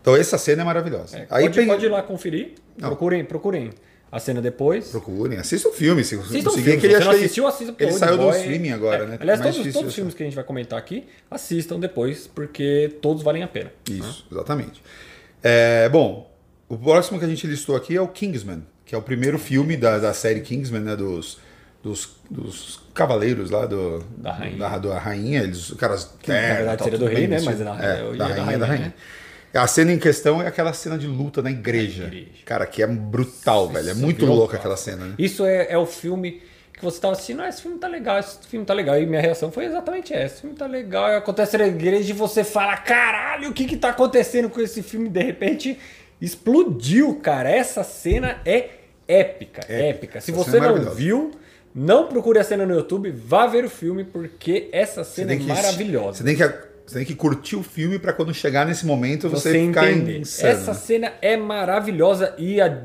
Então 0.00 0.16
essa 0.16 0.38
cena 0.38 0.62
é 0.62 0.64
maravilhosa. 0.64 1.18
É, 1.18 1.26
Aí 1.30 1.44
pode, 1.44 1.58
tem- 1.58 1.66
pode 1.66 1.84
ir 1.84 1.88
lá 1.90 2.02
conferir. 2.02 2.52
Não. 2.78 2.88
Procurem, 2.88 3.24
procurem 3.24 3.70
a 4.16 4.20
cena 4.20 4.40
depois. 4.40 4.88
Procurem, 4.88 5.38
assistam 5.38 5.68
o 5.68 5.72
filme. 5.72 6.02
Se 6.02 6.16
o 6.16 6.18
conseguir, 6.18 6.42
filme. 6.42 6.76
que 6.76 6.80
Se 6.80 6.86
ele 6.86 6.94
você 6.94 7.04
não 7.04 7.10
que 7.10 7.16
assistiu, 7.18 7.46
assista 7.46 7.74
Ele 7.78 7.92
saiu 7.92 8.16
do 8.16 8.30
streaming 8.30 8.70
agora, 8.70 9.04
É, 9.04 9.06
né? 9.06 9.18
Aliás, 9.20 9.40
Mais 9.40 9.54
todos, 9.54 9.72
todos 9.72 9.88
os 9.88 9.94
filmes 9.94 10.14
que 10.14 10.22
a 10.22 10.26
gente 10.26 10.34
vai 10.34 10.44
comentar 10.44 10.78
aqui, 10.78 11.06
assistam 11.30 11.78
depois, 11.78 12.26
porque 12.26 12.96
todos 13.02 13.22
valem 13.22 13.42
a 13.42 13.48
pena. 13.48 13.70
Isso, 13.90 14.26
exatamente. 14.32 14.82
É, 15.42 15.88
bom, 15.90 16.34
o 16.68 16.78
próximo 16.78 17.18
que 17.18 17.24
a 17.24 17.28
gente 17.28 17.46
listou 17.46 17.76
aqui 17.76 17.94
é 17.94 18.00
o 18.00 18.08
Kingsman, 18.08 18.62
que 18.86 18.94
é 18.94 18.98
o 18.98 19.02
primeiro 19.02 19.38
filme 19.38 19.76
da, 19.76 19.98
da 19.98 20.14
série 20.14 20.40
Kingsman, 20.40 20.80
né? 20.80 20.96
Dos, 20.96 21.38
dos, 21.82 22.16
dos 22.30 22.80
cavaleiros 22.94 23.50
lá 23.50 23.66
do, 23.66 24.02
Da 24.16 24.32
rainha. 24.32 24.56
Da, 24.56 24.78
da 24.78 24.98
rainha. 24.98 25.42
Eles, 25.42 25.70
os 25.70 25.76
caras. 25.76 26.10
na 26.26 26.34
verdade 26.34 26.84
seria 26.84 26.98
do 26.98 27.06
rei, 27.06 27.28
né? 27.28 27.38
Mas 27.44 27.60
é, 27.60 27.64
é 27.64 27.66
da 27.66 27.74
é 27.74 27.76
da 27.76 27.84
rainha, 27.84 28.16
da 28.16 28.34
rainha, 28.44 28.66
rainha. 28.66 28.94
A 29.56 29.66
cena 29.66 29.92
em 29.92 29.98
questão 29.98 30.42
é 30.42 30.46
aquela 30.46 30.72
cena 30.72 30.98
de 30.98 31.06
luta 31.06 31.42
na 31.42 31.50
igreja. 31.50 32.02
Na 32.02 32.08
igreja. 32.08 32.30
Cara, 32.44 32.66
que 32.66 32.82
é 32.82 32.86
brutal, 32.86 33.68
velho. 33.68 33.90
É 33.90 33.94
muito 33.94 34.20
virou 34.20 34.36
louca 34.36 34.56
aquela 34.56 34.76
cena, 34.76 35.06
né? 35.06 35.14
Isso 35.18 35.44
é, 35.44 35.66
é 35.70 35.78
o 35.78 35.86
filme 35.86 36.42
que 36.72 36.84
você 36.84 37.00
tava 37.00 37.14
assistindo, 37.14 37.40
ah, 37.40 37.48
esse 37.48 37.62
filme 37.62 37.78
tá 37.78 37.88
legal, 37.88 38.18
esse 38.18 38.38
filme 38.46 38.66
tá 38.66 38.74
legal. 38.74 39.00
E 39.00 39.06
minha 39.06 39.20
reação 39.20 39.50
foi 39.50 39.64
exatamente 39.64 40.12
essa. 40.12 40.34
Esse 40.34 40.40
filme 40.42 40.56
tá 40.56 40.66
legal, 40.66 41.08
e 41.08 41.16
acontece 41.16 41.56
na 41.56 41.66
igreja 41.66 42.10
e 42.10 42.12
você 42.12 42.44
fala, 42.44 42.76
caralho, 42.76 43.48
o 43.50 43.52
que 43.54 43.64
que 43.64 43.76
tá 43.76 43.88
acontecendo 43.88 44.50
com 44.50 44.60
esse 44.60 44.82
filme? 44.82 45.08
De 45.08 45.22
repente, 45.22 45.78
explodiu, 46.20 47.14
cara. 47.16 47.50
Essa 47.50 47.82
cena 47.82 48.40
é 48.44 48.68
épica, 49.08 49.62
épica. 49.72 50.20
Se 50.20 50.32
Essa 50.32 50.44
você 50.44 50.58
é 50.58 50.60
não 50.60 50.94
viu, 50.94 51.30
não 51.74 52.08
procure 52.08 52.38
a 52.38 52.44
cena 52.44 52.66
no 52.66 52.74
YouTube, 52.74 53.10
vá 53.10 53.46
ver 53.46 53.64
o 53.64 53.70
filme, 53.70 54.04
porque 54.04 54.68
essa 54.70 55.02
cena 55.02 55.32
é 55.32 55.38
maravilhosa. 55.38 56.18
Você 56.18 56.24
tem 56.24 56.36
que, 56.36 56.44
você 56.86 56.98
tem 56.98 57.04
que 57.04 57.14
curtir 57.14 57.56
o 57.56 57.62
filme 57.62 57.98
pra 57.98 58.12
quando 58.12 58.32
chegar 58.32 58.64
nesse 58.66 58.86
momento 58.86 59.28
você, 59.28 59.50
você 59.52 59.66
ficar 59.66 59.90
entender. 59.90 60.18
insano. 60.20 60.48
Essa 60.52 60.74
cena 60.74 61.12
é 61.20 61.36
maravilhosa 61.36 62.34
e 62.38 62.60
a, 62.60 62.84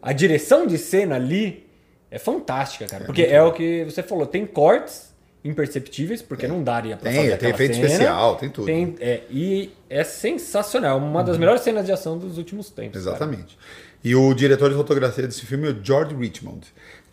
a 0.00 0.12
direção 0.12 0.66
de 0.66 0.78
cena 0.78 1.16
ali 1.16 1.66
é 2.10 2.18
fantástica, 2.18 2.86
cara. 2.86 3.04
porque 3.04 3.22
é 3.22 3.42
o 3.42 3.52
que 3.52 3.84
você 3.84 4.02
falou, 4.02 4.26
tem 4.26 4.46
cortes 4.46 5.10
imperceptíveis, 5.44 6.20
porque 6.20 6.46
não 6.46 6.62
daria 6.62 6.96
pra 6.96 7.10
Tem, 7.10 7.20
fazer 7.22 7.36
tem 7.38 7.50
efeito 7.50 7.74
cena. 7.76 7.86
especial, 7.86 8.36
tem 8.36 8.50
tudo. 8.50 8.66
Tem, 8.66 8.94
é, 9.00 9.22
e 9.30 9.70
é 9.88 10.04
sensacional, 10.04 10.98
uma 10.98 11.22
das 11.24 11.38
melhores 11.38 11.62
cenas 11.62 11.86
de 11.86 11.92
ação 11.92 12.18
dos 12.18 12.36
últimos 12.38 12.68
tempos. 12.70 13.02
cara. 13.04 13.16
Exatamente. 13.16 13.58
E 14.04 14.14
o 14.14 14.32
diretor 14.34 14.68
de 14.70 14.76
fotografia 14.76 15.26
desse 15.26 15.44
filme 15.46 15.66
é 15.68 15.70
o 15.72 15.78
George 15.82 16.14
Richmond. 16.14 16.66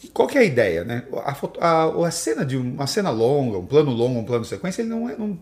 E 0.03 0.07
Qual 0.09 0.27
que 0.27 0.37
é 0.37 0.41
a 0.41 0.43
ideia, 0.43 0.83
né? 0.83 1.03
A, 1.25 1.33
foto- 1.35 1.59
a- 1.61 2.07
a 2.07 2.11
cena 2.11 2.45
de 2.45 2.57
um- 2.57 2.73
uma 2.73 2.87
cena 2.87 3.09
longa, 3.09 3.57
um 3.57 3.65
plano 3.65 3.91
longo, 3.91 4.19
um 4.19 4.23
plano 4.25 4.45
sequência, 4.45 4.81
ele 4.81 4.89
não 4.89 5.09
é. 5.09 5.15
não- 5.17 5.37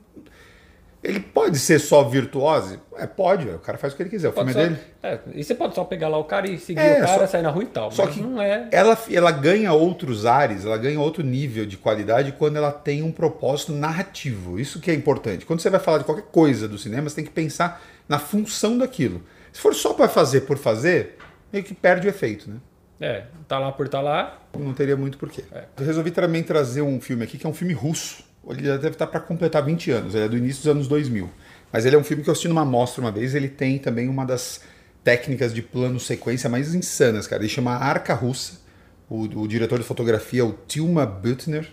ele 1.06 1.20
pode 1.20 1.60
ser 1.60 1.80
só 1.80 2.04
virtuose? 2.04 2.80
É, 2.98 3.06
pode, 3.06 3.48
o 3.48 3.60
cara 3.60 3.78
faz 3.78 3.94
o 3.94 3.96
que 3.96 4.04
ele 4.04 4.10
quiser. 4.10 4.30
O 4.30 4.34
Pode 4.34 4.52
filme 4.54 4.62
é 4.66 4.70
só- 4.70 4.76
dele. 4.76 5.22
é, 5.34 5.40
e 5.40 5.44
você 5.44 5.54
pode 5.54 5.76
só 5.76 5.84
pegar 5.84 6.08
lá 6.08 6.18
o 6.18 6.24
cara 6.24 6.50
e 6.50 6.58
seguir 6.58 6.80
É, 6.80 6.98
o 7.04 7.06
cara, 7.06 7.20
só- 7.20 7.28
sair 7.28 7.42
na 7.42 7.50
rua 7.50 7.64
e 7.64 7.68
tal. 7.68 7.92
Só 7.92 8.08
que 8.08 8.22
não 8.22 8.42
é. 8.42 8.68
ela, 8.72 8.98
ela 9.12 9.32
ganha 9.32 9.72
outros 9.74 10.26
ares, 10.26 10.66
ela 10.66 10.78
ganha 10.78 11.00
outro 11.00 11.24
nível 11.24 11.66
de 11.66 11.78
qualidade 11.78 12.32
quando 12.32 12.56
ela 12.58 12.72
tem 12.72 13.04
um 13.04 13.12
propósito 13.12 13.72
narrativo. 13.74 14.60
Isso 14.60 14.80
que 14.80 14.90
é 14.90 14.94
importante. 14.94 15.46
Quando 15.46 15.60
você 15.60 15.70
vai 15.70 15.80
falar 15.80 16.00
de 16.00 16.04
qualquer 16.06 16.26
coisa 16.32 16.68
do 16.68 16.78
cinema, 16.78 17.08
você 17.10 17.16
tem 17.18 17.26
que 17.26 17.32
pensar 17.32 17.82
na 18.08 18.18
função 18.20 18.78
daquilo. 18.78 19.22
Se 19.54 19.60
for 19.62 19.74
só 19.74 19.94
para 19.94 20.08
fazer 20.10 20.42
por 20.42 20.58
fazer, 20.58 21.18
meio 21.52 21.64
que 21.64 21.74
perde 21.74 22.08
o 22.08 22.10
efeito, 22.10 22.50
né? 22.50 22.58
É, 23.00 23.24
tá 23.48 23.60
lá 23.60 23.72
por 23.72 23.88
tá 23.90 24.00
lá. 24.02 24.40
Não 24.58 24.74
teria 24.74 24.96
muito 24.96 25.18
porquê. 25.18 25.44
É. 25.52 25.66
Eu 25.78 25.86
resolvi 25.86 26.12
também 26.12 26.42
trazer 26.44 26.82
um 26.82 27.00
filme 27.02 27.24
aqui 27.26 27.38
que 27.38 27.46
é 27.46 27.50
um 27.50 27.54
filme 27.54 27.74
russo. 27.74 28.24
Ele 28.50 28.66
já 28.66 28.78
deve 28.78 28.90
estar 28.90 29.08
para 29.08 29.20
completar 29.20 29.64
20 29.64 29.92
anos, 29.92 30.16
ele 30.16 30.26
é 30.26 30.30
do 30.30 30.38
início 30.38 30.64
dos 30.64 30.72
anos 30.72 30.88
2000. 30.88 31.30
Mas 31.72 31.86
ele 31.86 31.96
é 31.96 32.00
um 32.00 32.04
filme 32.04 32.24
que 32.24 32.30
eu 32.30 32.32
assisti 32.32 32.48
numa 32.48 32.66
mostra 32.66 33.02
uma 33.02 33.12
vez, 33.12 33.36
ele 33.36 33.50
tem 33.50 33.78
também 33.78 34.08
uma 34.08 34.26
das 34.26 34.62
técnicas 35.04 35.54
de 35.54 35.62
plano 35.62 36.00
sequência 36.00 36.50
mais 36.50 36.74
insanas, 36.74 37.28
cara. 37.28 37.42
Ele 37.42 37.50
chama 37.50 37.72
Arca 37.72 38.14
Russa. 38.14 38.66
O, 39.10 39.22
o 39.42 39.48
diretor 39.48 39.78
de 39.78 39.86
fotografia 39.86 40.42
é 40.42 40.44
o 40.44 40.54
Tilma 40.68 41.06
Butner. 41.06 41.70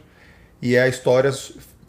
E 0.60 0.74
é 0.74 0.82
a 0.82 0.88
história 0.88 1.32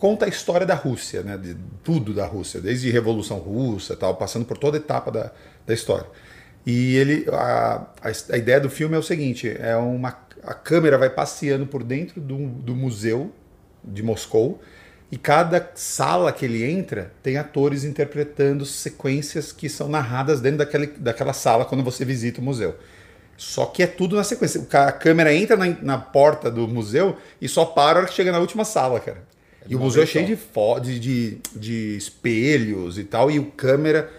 conta 0.03 0.25
a 0.25 0.27
história 0.27 0.65
da 0.65 0.75
Rússia, 0.75 1.23
né? 1.23 1.37
De 1.37 1.55
tudo 1.81 2.13
da 2.13 2.25
Rússia, 2.25 2.59
desde 2.59 2.89
a 2.89 2.91
Revolução 2.91 3.37
Russa, 3.37 3.95
tal, 3.95 4.15
passando 4.17 4.43
por 4.43 4.57
toda 4.57 4.75
etapa 4.75 5.09
da, 5.09 5.31
da 5.65 5.73
história. 5.73 6.07
E 6.65 6.97
ele, 6.97 7.25
a, 7.31 7.87
a, 8.01 8.33
a 8.33 8.37
ideia 8.37 8.59
do 8.59 8.69
filme 8.69 8.95
é 8.95 8.99
o 8.99 9.03
seguinte: 9.03 9.47
é 9.47 9.77
uma 9.77 10.09
a 10.43 10.53
câmera 10.53 10.97
vai 10.97 11.09
passeando 11.09 11.65
por 11.65 11.85
dentro 11.85 12.19
do, 12.19 12.47
do 12.47 12.75
museu 12.75 13.33
de 13.83 14.03
Moscou 14.03 14.61
e 15.11 15.17
cada 15.17 15.71
sala 15.75 16.31
que 16.31 16.43
ele 16.45 16.63
entra 16.63 17.11
tem 17.21 17.37
atores 17.37 17.83
interpretando 17.83 18.65
sequências 18.65 19.51
que 19.51 19.69
são 19.69 19.87
narradas 19.87 20.41
dentro 20.41 20.59
daquele, 20.59 20.87
daquela 20.87 21.33
sala 21.33 21.65
quando 21.65 21.83
você 21.83 22.03
visita 22.03 22.41
o 22.41 22.43
museu. 22.43 22.75
Só 23.37 23.65
que 23.65 23.83
é 23.83 23.87
tudo 23.87 24.15
na 24.15 24.23
sequência. 24.23 24.65
A 24.71 24.91
câmera 24.91 25.33
entra 25.33 25.55
na, 25.55 25.67
na 25.81 25.97
porta 25.97 26.49
do 26.49 26.67
museu 26.67 27.17
e 27.41 27.47
só 27.47 27.65
para 27.65 27.99
a 27.99 28.01
hora 28.01 28.07
que 28.07 28.13
chega 28.13 28.31
na 28.31 28.39
última 28.39 28.65
sala, 28.65 28.99
cara. 28.99 29.23
É 29.61 29.65
e 29.69 29.75
o 29.75 29.79
museu 29.79 30.03
é 30.03 30.05
cheio 30.05 30.25
de, 30.25 30.35
de, 30.81 30.99
de, 30.99 31.37
de 31.55 31.97
espelhos 31.97 32.97
e 32.97 33.03
tal, 33.03 33.29
e 33.29 33.39
o 33.39 33.45
câmera 33.51 34.09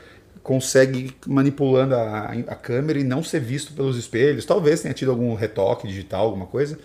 consegue 0.43 0.99
ir 0.99 1.15
manipulando 1.27 1.95
a, 1.95 2.33
a 2.49 2.55
câmera 2.55 2.99
e 2.99 3.05
não 3.05 3.23
ser 3.23 3.41
visto 3.41 3.73
pelos 3.73 3.97
espelhos. 3.97 4.45
Talvez 4.45 4.83
tenha 4.83 4.95
tido 4.95 5.11
algum 5.11 5.35
retoque 5.35 5.89
digital, 5.89 6.27
alguma 6.27 6.47
coisa. 6.47 6.79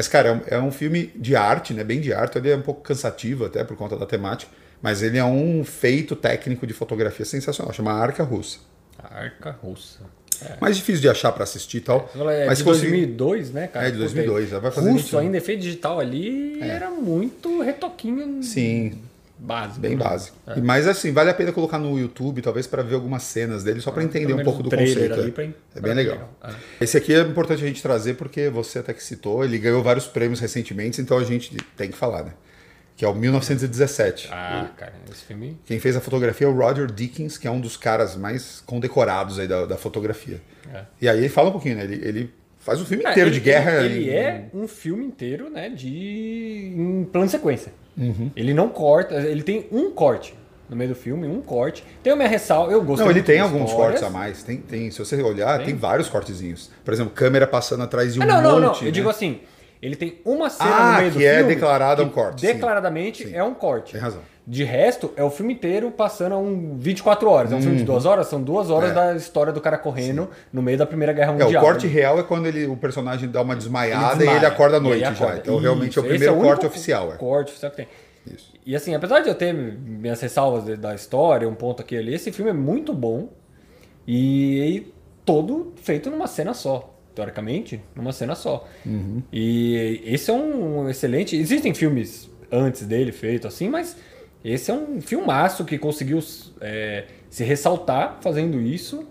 Mas, 0.00 0.08
cara, 0.08 0.30
é 0.30 0.32
um, 0.56 0.62
é 0.62 0.66
um 0.66 0.70
filme 0.70 1.12
de 1.14 1.36
arte, 1.36 1.74
né? 1.74 1.84
Bem 1.84 2.00
de 2.00 2.10
arte. 2.10 2.38
Ele 2.38 2.48
é 2.48 2.56
um 2.56 2.62
pouco 2.62 2.80
cansativo 2.80 3.44
até 3.44 3.62
por 3.62 3.76
conta 3.76 3.98
da 3.98 4.06
temática. 4.06 4.50
Mas 4.80 5.02
ele 5.02 5.18
é 5.18 5.24
um 5.26 5.62
feito 5.62 6.16
técnico 6.16 6.66
de 6.66 6.72
fotografia 6.72 7.26
sensacional. 7.26 7.70
Chama 7.74 7.92
Arca 7.92 8.22
Russa. 8.22 8.60
Arca 8.98 9.50
Russa. 9.62 9.98
É. 10.42 10.56
Mais 10.58 10.78
difícil 10.78 11.02
de 11.02 11.08
achar 11.10 11.30
para 11.32 11.44
assistir 11.44 11.76
e 11.76 11.80
tal. 11.82 12.10
É, 12.14 12.46
mas 12.46 12.56
de 12.56 12.64
consegui... 12.64 12.92
2002, 12.92 13.50
né, 13.50 13.66
cara? 13.66 13.88
É, 13.88 13.90
de 13.90 13.98
2002. 13.98 14.48
Vai 14.48 14.70
fazer 14.70 14.90
Russo, 14.90 15.18
ainda 15.18 15.36
efeito 15.36 15.60
digital 15.60 16.00
ali, 16.00 16.62
é. 16.62 16.68
era 16.68 16.88
muito 16.88 17.60
retoquinho. 17.60 18.42
Sim. 18.42 19.02
Básico. 19.42 19.80
Bem 19.80 19.96
né? 19.96 20.04
básico. 20.04 20.36
É. 20.46 20.58
E, 20.58 20.62
mas 20.62 20.86
assim, 20.86 21.12
vale 21.12 21.30
a 21.30 21.34
pena 21.34 21.50
colocar 21.50 21.78
no 21.78 21.98
YouTube, 21.98 22.42
talvez, 22.42 22.66
para 22.66 22.82
ver 22.82 22.94
algumas 22.94 23.22
cenas 23.22 23.64
dele, 23.64 23.80
só 23.80 23.90
para 23.90 24.02
é, 24.02 24.04
entender 24.04 24.34
um 24.34 24.44
pouco 24.44 24.62
do 24.62 24.68
conceito. 24.68 25.20
É. 25.20 25.30
Pra... 25.30 25.44
é 25.44 25.80
bem 25.80 25.94
legal. 25.94 26.14
legal. 26.14 26.30
É. 26.44 26.84
Esse 26.84 26.96
aqui 26.96 27.14
é 27.14 27.20
importante 27.20 27.64
a 27.64 27.66
gente 27.66 27.82
trazer 27.82 28.14
porque 28.14 28.50
você 28.50 28.80
até 28.80 28.92
que 28.92 29.02
citou, 29.02 29.42
ele 29.42 29.58
ganhou 29.58 29.82
vários 29.82 30.06
prêmios 30.06 30.40
recentemente, 30.40 31.00
então 31.00 31.16
a 31.16 31.24
gente 31.24 31.56
tem 31.76 31.90
que 31.90 31.96
falar, 31.96 32.24
né? 32.24 32.32
Que 32.96 33.04
é 33.04 33.08
o 33.08 33.14
1917. 33.14 34.28
Ah, 34.30 34.68
cara, 34.76 34.92
esse 35.10 35.24
filme. 35.24 35.58
Quem 35.64 35.80
fez 35.80 35.96
a 35.96 36.00
fotografia 36.00 36.46
é 36.46 36.50
o 36.50 36.54
Roger 36.54 36.86
Dickens, 36.86 37.38
que 37.38 37.48
é 37.48 37.50
um 37.50 37.60
dos 37.60 37.74
caras 37.74 38.14
mais 38.14 38.62
condecorados 38.66 39.38
aí 39.38 39.48
da, 39.48 39.64
da 39.64 39.78
fotografia. 39.78 40.38
É. 40.72 40.82
E 41.00 41.08
aí 41.08 41.18
ele 41.18 41.30
fala 41.30 41.48
um 41.48 41.52
pouquinho, 41.52 41.76
né? 41.76 41.84
Ele, 41.84 42.06
ele 42.06 42.30
faz 42.58 42.78
um 42.78 42.84
filme 42.84 43.02
inteiro 43.02 43.30
ele, 43.30 43.34
de 43.34 43.40
guerra. 43.40 43.84
Ele, 43.84 44.00
ele 44.00 44.10
é 44.10 44.50
um 44.52 44.68
filme 44.68 45.06
inteiro, 45.06 45.48
né? 45.48 45.70
De. 45.70 45.88
em 46.76 47.04
plano 47.10 47.26
de 47.26 47.32
sequência. 47.32 47.72
Uhum. 48.00 48.30
Ele 48.34 48.54
não 48.54 48.68
corta, 48.68 49.14
ele 49.14 49.42
tem 49.42 49.66
um 49.70 49.90
corte 49.90 50.34
no 50.70 50.76
meio 50.76 50.90
do 50.90 50.94
filme, 50.94 51.26
um 51.26 51.42
corte. 51.42 51.84
Tem 52.00 52.12
uma 52.12 52.24
ressalva, 52.26 52.72
eu 52.72 52.80
gostei 52.82 53.04
Não, 53.04 53.10
ele 53.10 53.22
tem 53.22 53.40
alguns 53.40 53.72
cortes 53.72 54.02
a 54.04 54.08
mais. 54.08 54.44
Tem, 54.44 54.56
tem, 54.56 54.90
se 54.90 54.98
você 55.00 55.20
olhar, 55.20 55.58
tem? 55.58 55.66
tem? 55.66 55.76
vários 55.76 56.08
cortezinhos. 56.08 56.70
Por 56.84 56.94
exemplo, 56.94 57.12
câmera 57.12 57.46
passando 57.46 57.82
atrás 57.82 58.14
de 58.14 58.20
um 58.20 58.22
ah, 58.22 58.26
não, 58.26 58.34
monte. 58.36 58.44
Não, 58.44 58.60
não, 58.60 58.74
eu 58.76 58.84
né? 58.84 58.90
digo 58.92 59.10
assim, 59.10 59.40
ele 59.82 59.96
tem 59.96 60.20
uma 60.24 60.50
cena 60.50 60.70
ah, 60.70 60.92
no 60.92 60.98
meio 60.98 61.10
do 61.10 61.18
filme. 61.18 61.24
que 61.24 61.40
é 61.40 61.42
declarado 61.42 62.02
um 62.02 62.08
corte. 62.10 62.42
Declaradamente 62.42 63.26
sim. 63.26 63.34
é 63.34 63.42
um 63.42 63.54
corte. 63.54 63.92
Tem 63.92 64.00
razão. 64.00 64.20
De 64.46 64.64
resto, 64.64 65.12
é 65.16 65.22
o 65.22 65.30
filme 65.30 65.54
inteiro 65.54 65.90
passando 65.90 66.34
a 66.34 66.38
um 66.38 66.76
24 66.76 67.30
horas. 67.30 67.52
É 67.52 67.54
um 67.54 67.58
uhum. 67.58 67.62
filme 67.62 67.78
de 67.78 67.84
duas 67.84 68.04
horas, 68.04 68.26
são 68.26 68.42
duas 68.42 68.68
horas 68.68 68.90
é. 68.90 68.94
da 68.94 69.14
história 69.14 69.52
do 69.52 69.60
cara 69.60 69.78
correndo 69.78 70.24
Sim. 70.24 70.28
no 70.52 70.60
meio 70.60 70.76
da 70.76 70.84
Primeira 70.84 71.12
Guerra 71.12 71.32
Mundial. 71.32 71.52
É, 71.52 71.58
o 71.58 71.60
corte 71.60 71.86
né? 71.86 71.92
real 71.92 72.18
é 72.18 72.22
quando 72.22 72.46
ele, 72.46 72.66
o 72.66 72.76
personagem 72.76 73.30
dá 73.30 73.42
uma 73.42 73.54
desmaiada 73.54 74.22
ele 74.22 74.32
e 74.32 74.36
ele 74.36 74.46
acorda 74.46 74.78
à 74.78 74.80
noite 74.80 75.04
acorda. 75.04 75.34
já. 75.34 75.38
Então 75.38 75.54
Isso. 75.54 75.62
realmente 75.62 75.98
é 75.98 76.02
o 76.02 76.04
primeiro 76.04 76.34
é 76.34 76.36
o 76.36 76.40
corte 76.40 76.66
oficial. 76.66 77.12
É. 77.12 77.16
Corte 77.16 77.50
oficial 77.50 77.70
que 77.70 77.76
tem. 77.76 77.88
Isso. 78.26 78.52
E 78.66 78.76
assim, 78.76 78.94
apesar 78.94 79.20
de 79.20 79.28
eu 79.28 79.34
ter 79.34 79.52
minhas 79.54 80.20
ressalvas 80.20 80.78
da 80.78 80.94
história, 80.94 81.48
um 81.48 81.54
ponto 81.54 81.80
aqui 81.80 81.94
e 81.94 81.98
ali, 81.98 82.14
esse 82.14 82.30
filme 82.32 82.50
é 82.50 82.54
muito 82.54 82.92
bom 82.92 83.30
e, 84.06 84.76
e 84.76 84.94
todo 85.24 85.72
feito 85.76 86.10
numa 86.10 86.26
cena 86.26 86.52
só 86.52 86.99
teoricamente, 87.20 87.80
numa 87.94 88.12
cena 88.12 88.34
só. 88.34 88.66
Uhum. 88.84 89.22
E 89.32 90.00
esse 90.04 90.30
é 90.30 90.34
um 90.34 90.88
excelente. 90.88 91.36
Existem 91.36 91.74
filmes 91.74 92.30
antes 92.50 92.86
dele 92.86 93.12
feito 93.12 93.46
assim, 93.46 93.68
mas 93.68 93.96
esse 94.44 94.70
é 94.70 94.74
um 94.74 95.00
filmaço 95.00 95.64
que 95.64 95.78
conseguiu 95.78 96.18
é, 96.60 97.04
se 97.28 97.44
ressaltar 97.44 98.18
fazendo 98.22 98.60
isso, 98.60 99.06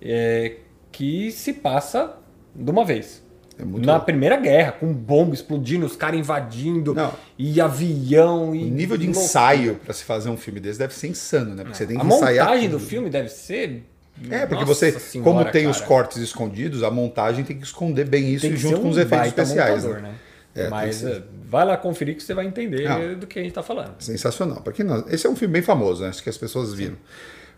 é, 0.00 0.56
que 0.90 1.30
se 1.30 1.52
passa 1.52 2.16
de 2.54 2.70
uma 2.70 2.84
vez. 2.84 3.22
É 3.58 3.64
Na 3.64 3.92
louco. 3.92 4.06
Primeira 4.06 4.36
Guerra, 4.38 4.72
com 4.72 4.90
bomba 4.90 5.34
explodindo, 5.34 5.84
os 5.84 5.94
caras 5.94 6.18
invadindo, 6.18 6.94
Não. 6.94 7.12
e 7.38 7.60
avião. 7.60 8.54
E 8.54 8.64
o 8.64 8.70
nível 8.70 8.96
de 8.96 9.06
ensaio 9.06 9.74
para 9.84 9.92
se 9.92 10.02
fazer 10.02 10.30
um 10.30 10.36
filme 10.36 10.58
desse 10.60 10.78
deve 10.78 10.94
ser 10.94 11.08
insano, 11.08 11.54
né? 11.54 11.62
Porque 11.62 11.76
você 11.76 11.86
tem 11.86 11.98
que 11.98 12.02
a 12.02 12.06
ensaiar. 12.06 12.46
A 12.46 12.48
montagem 12.48 12.70
do 12.70 12.80
filme 12.80 13.10
deve 13.10 13.28
ser 13.28 13.84
é, 14.28 14.40
porque 14.46 14.64
Nossa 14.64 14.74
você, 14.74 14.98
senhora, 14.98 15.30
como 15.30 15.44
tem 15.44 15.62
cara. 15.62 15.70
os 15.70 15.80
cortes 15.80 16.18
escondidos, 16.18 16.82
a 16.82 16.90
montagem 16.90 17.44
tem 17.44 17.56
que 17.56 17.64
esconder 17.64 18.06
bem 18.06 18.34
isso 18.34 18.54
junto 18.56 18.78
um 18.78 18.82
com 18.82 18.88
os 18.90 18.98
efeitos 18.98 19.28
especiais. 19.28 19.84
Montador, 19.84 20.02
né? 20.02 20.14
É, 20.54 20.68
Mas 20.68 21.04
eh, 21.04 21.22
vai 21.44 21.64
lá 21.64 21.76
conferir 21.76 22.16
que 22.16 22.22
você 22.22 22.34
vai 22.34 22.44
entender 22.44 22.88
não, 22.88 23.18
do 23.18 23.26
que 23.26 23.38
a 23.38 23.42
gente 23.42 23.52
está 23.52 23.62
falando. 23.62 23.94
Sensacional. 24.00 24.60
Porque 24.62 24.82
não, 24.82 25.08
esse 25.08 25.26
é 25.26 25.30
um 25.30 25.36
filme 25.36 25.52
bem 25.52 25.62
famoso, 25.62 26.02
né? 26.02 26.08
acho 26.08 26.22
que 26.22 26.28
as 26.28 26.36
pessoas 26.36 26.74
viram. 26.74 26.96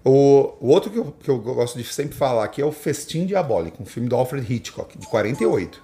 O, 0.04 0.54
o, 0.60 0.68
outro 0.68 0.90
que 0.90 0.98
eu, 0.98 1.14
que 1.18 1.28
eu 1.28 1.38
gosto 1.38 1.78
de 1.78 1.84
sempre 1.84 2.14
falar 2.14 2.44
aqui 2.44 2.60
é 2.60 2.64
o 2.64 2.72
Festim 2.72 3.24
Diabólico, 3.24 3.82
um 3.82 3.86
filme 3.86 4.08
do 4.08 4.16
Alfred 4.16 4.52
Hitchcock, 4.52 4.98
de 4.98 5.06
48. 5.06 5.82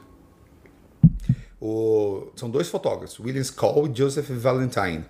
O, 1.60 2.28
são 2.36 2.50
dois 2.50 2.68
fotógrafos, 2.68 3.18
William 3.18 3.40
Skoll 3.40 3.88
e 3.88 3.96
Joseph 3.96 4.28
Valentine. 4.28 5.04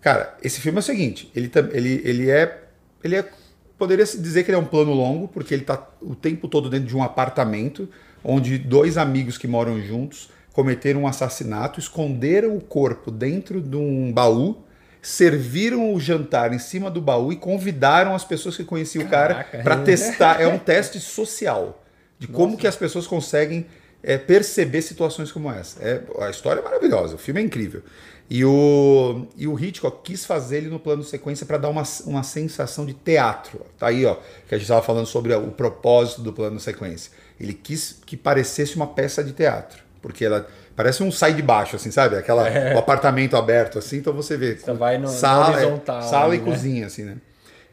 Cara, 0.00 0.36
esse 0.42 0.60
filme 0.60 0.78
é 0.78 0.80
o 0.80 0.82
seguinte, 0.82 1.30
ele, 1.34 1.50
ele, 1.72 2.02
ele 2.04 2.30
é 2.30 2.64
ele 3.04 3.16
é 3.16 3.28
poderia 3.78 4.06
se 4.06 4.20
dizer 4.20 4.44
que 4.44 4.50
ele 4.50 4.56
é 4.56 4.60
um 4.60 4.64
plano 4.64 4.92
longo, 4.92 5.28
porque 5.28 5.54
ele 5.54 5.62
está 5.62 5.86
o 6.00 6.14
tempo 6.14 6.48
todo 6.48 6.70
dentro 6.70 6.86
de 6.86 6.96
um 6.96 7.02
apartamento, 7.02 7.88
onde 8.22 8.58
dois 8.58 8.96
amigos 8.96 9.36
que 9.36 9.46
moram 9.46 9.80
juntos 9.80 10.30
cometeram 10.52 11.02
um 11.02 11.06
assassinato, 11.06 11.80
esconderam 11.80 12.56
o 12.56 12.60
corpo 12.60 13.10
dentro 13.10 13.60
de 13.60 13.76
um 13.76 14.12
baú, 14.12 14.62
serviram 15.02 15.92
o 15.92 16.00
jantar 16.00 16.54
em 16.54 16.58
cima 16.58 16.90
do 16.90 17.00
baú 17.00 17.32
e 17.32 17.36
convidaram 17.36 18.14
as 18.14 18.24
pessoas 18.24 18.56
que 18.56 18.64
conheciam 18.64 19.06
Caraca. 19.06 19.48
o 19.48 19.50
cara 19.50 19.62
para 19.64 19.76
testar. 19.82 20.40
É 20.40 20.46
um 20.46 20.56
teste 20.58 21.00
social 21.00 21.84
de 22.18 22.28
Nossa. 22.28 22.38
como 22.38 22.56
que 22.56 22.66
as 22.66 22.76
pessoas 22.76 23.06
conseguem 23.06 23.66
é, 24.04 24.18
perceber 24.18 24.82
situações 24.82 25.32
como 25.32 25.50
essa. 25.50 25.82
É, 25.82 26.00
a 26.20 26.30
história 26.30 26.60
é 26.60 26.62
maravilhosa, 26.62 27.14
o 27.14 27.18
filme 27.18 27.40
é 27.40 27.44
incrível. 27.44 27.82
E 28.28 28.44
o, 28.44 29.26
e 29.36 29.46
o 29.46 29.58
Hitchcock 29.58 29.98
quis 30.02 30.24
fazer 30.24 30.58
ele 30.58 30.68
no 30.68 30.78
plano 30.78 31.02
sequência 31.02 31.44
para 31.44 31.58
dar 31.58 31.68
uma, 31.68 31.82
uma 32.06 32.22
sensação 32.22 32.86
de 32.86 32.94
teatro. 32.94 33.60
Tá 33.78 33.88
aí, 33.88 34.04
ó, 34.06 34.16
que 34.48 34.54
a 34.54 34.58
gente 34.58 34.64
estava 34.64 34.82
falando 34.82 35.06
sobre 35.06 35.34
o 35.34 35.50
propósito 35.50 36.22
do 36.22 36.32
plano 36.32 36.58
sequência. 36.58 37.12
Ele 37.38 37.52
quis 37.52 37.98
que 38.06 38.16
parecesse 38.16 38.76
uma 38.76 38.86
peça 38.86 39.22
de 39.22 39.32
teatro, 39.32 39.82
porque 40.00 40.24
ela 40.24 40.46
parece 40.74 41.02
um 41.02 41.12
sai 41.12 41.34
de 41.34 41.42
baixo, 41.42 41.76
assim, 41.76 41.90
sabe? 41.90 42.16
Aquela 42.16 42.48
é. 42.48 42.74
o 42.74 42.78
apartamento 42.78 43.36
aberto, 43.36 43.78
assim. 43.78 43.98
Então 43.98 44.12
você 44.12 44.36
vê 44.36 44.56
você 44.56 44.72
vai 44.72 44.96
no, 44.96 45.08
sala, 45.08 45.48
no 45.48 45.56
horizontal, 45.56 46.02
sala 46.02 46.34
e 46.34 46.38
né? 46.38 46.44
cozinha, 46.44 46.86
assim, 46.86 47.02
né? 47.02 47.16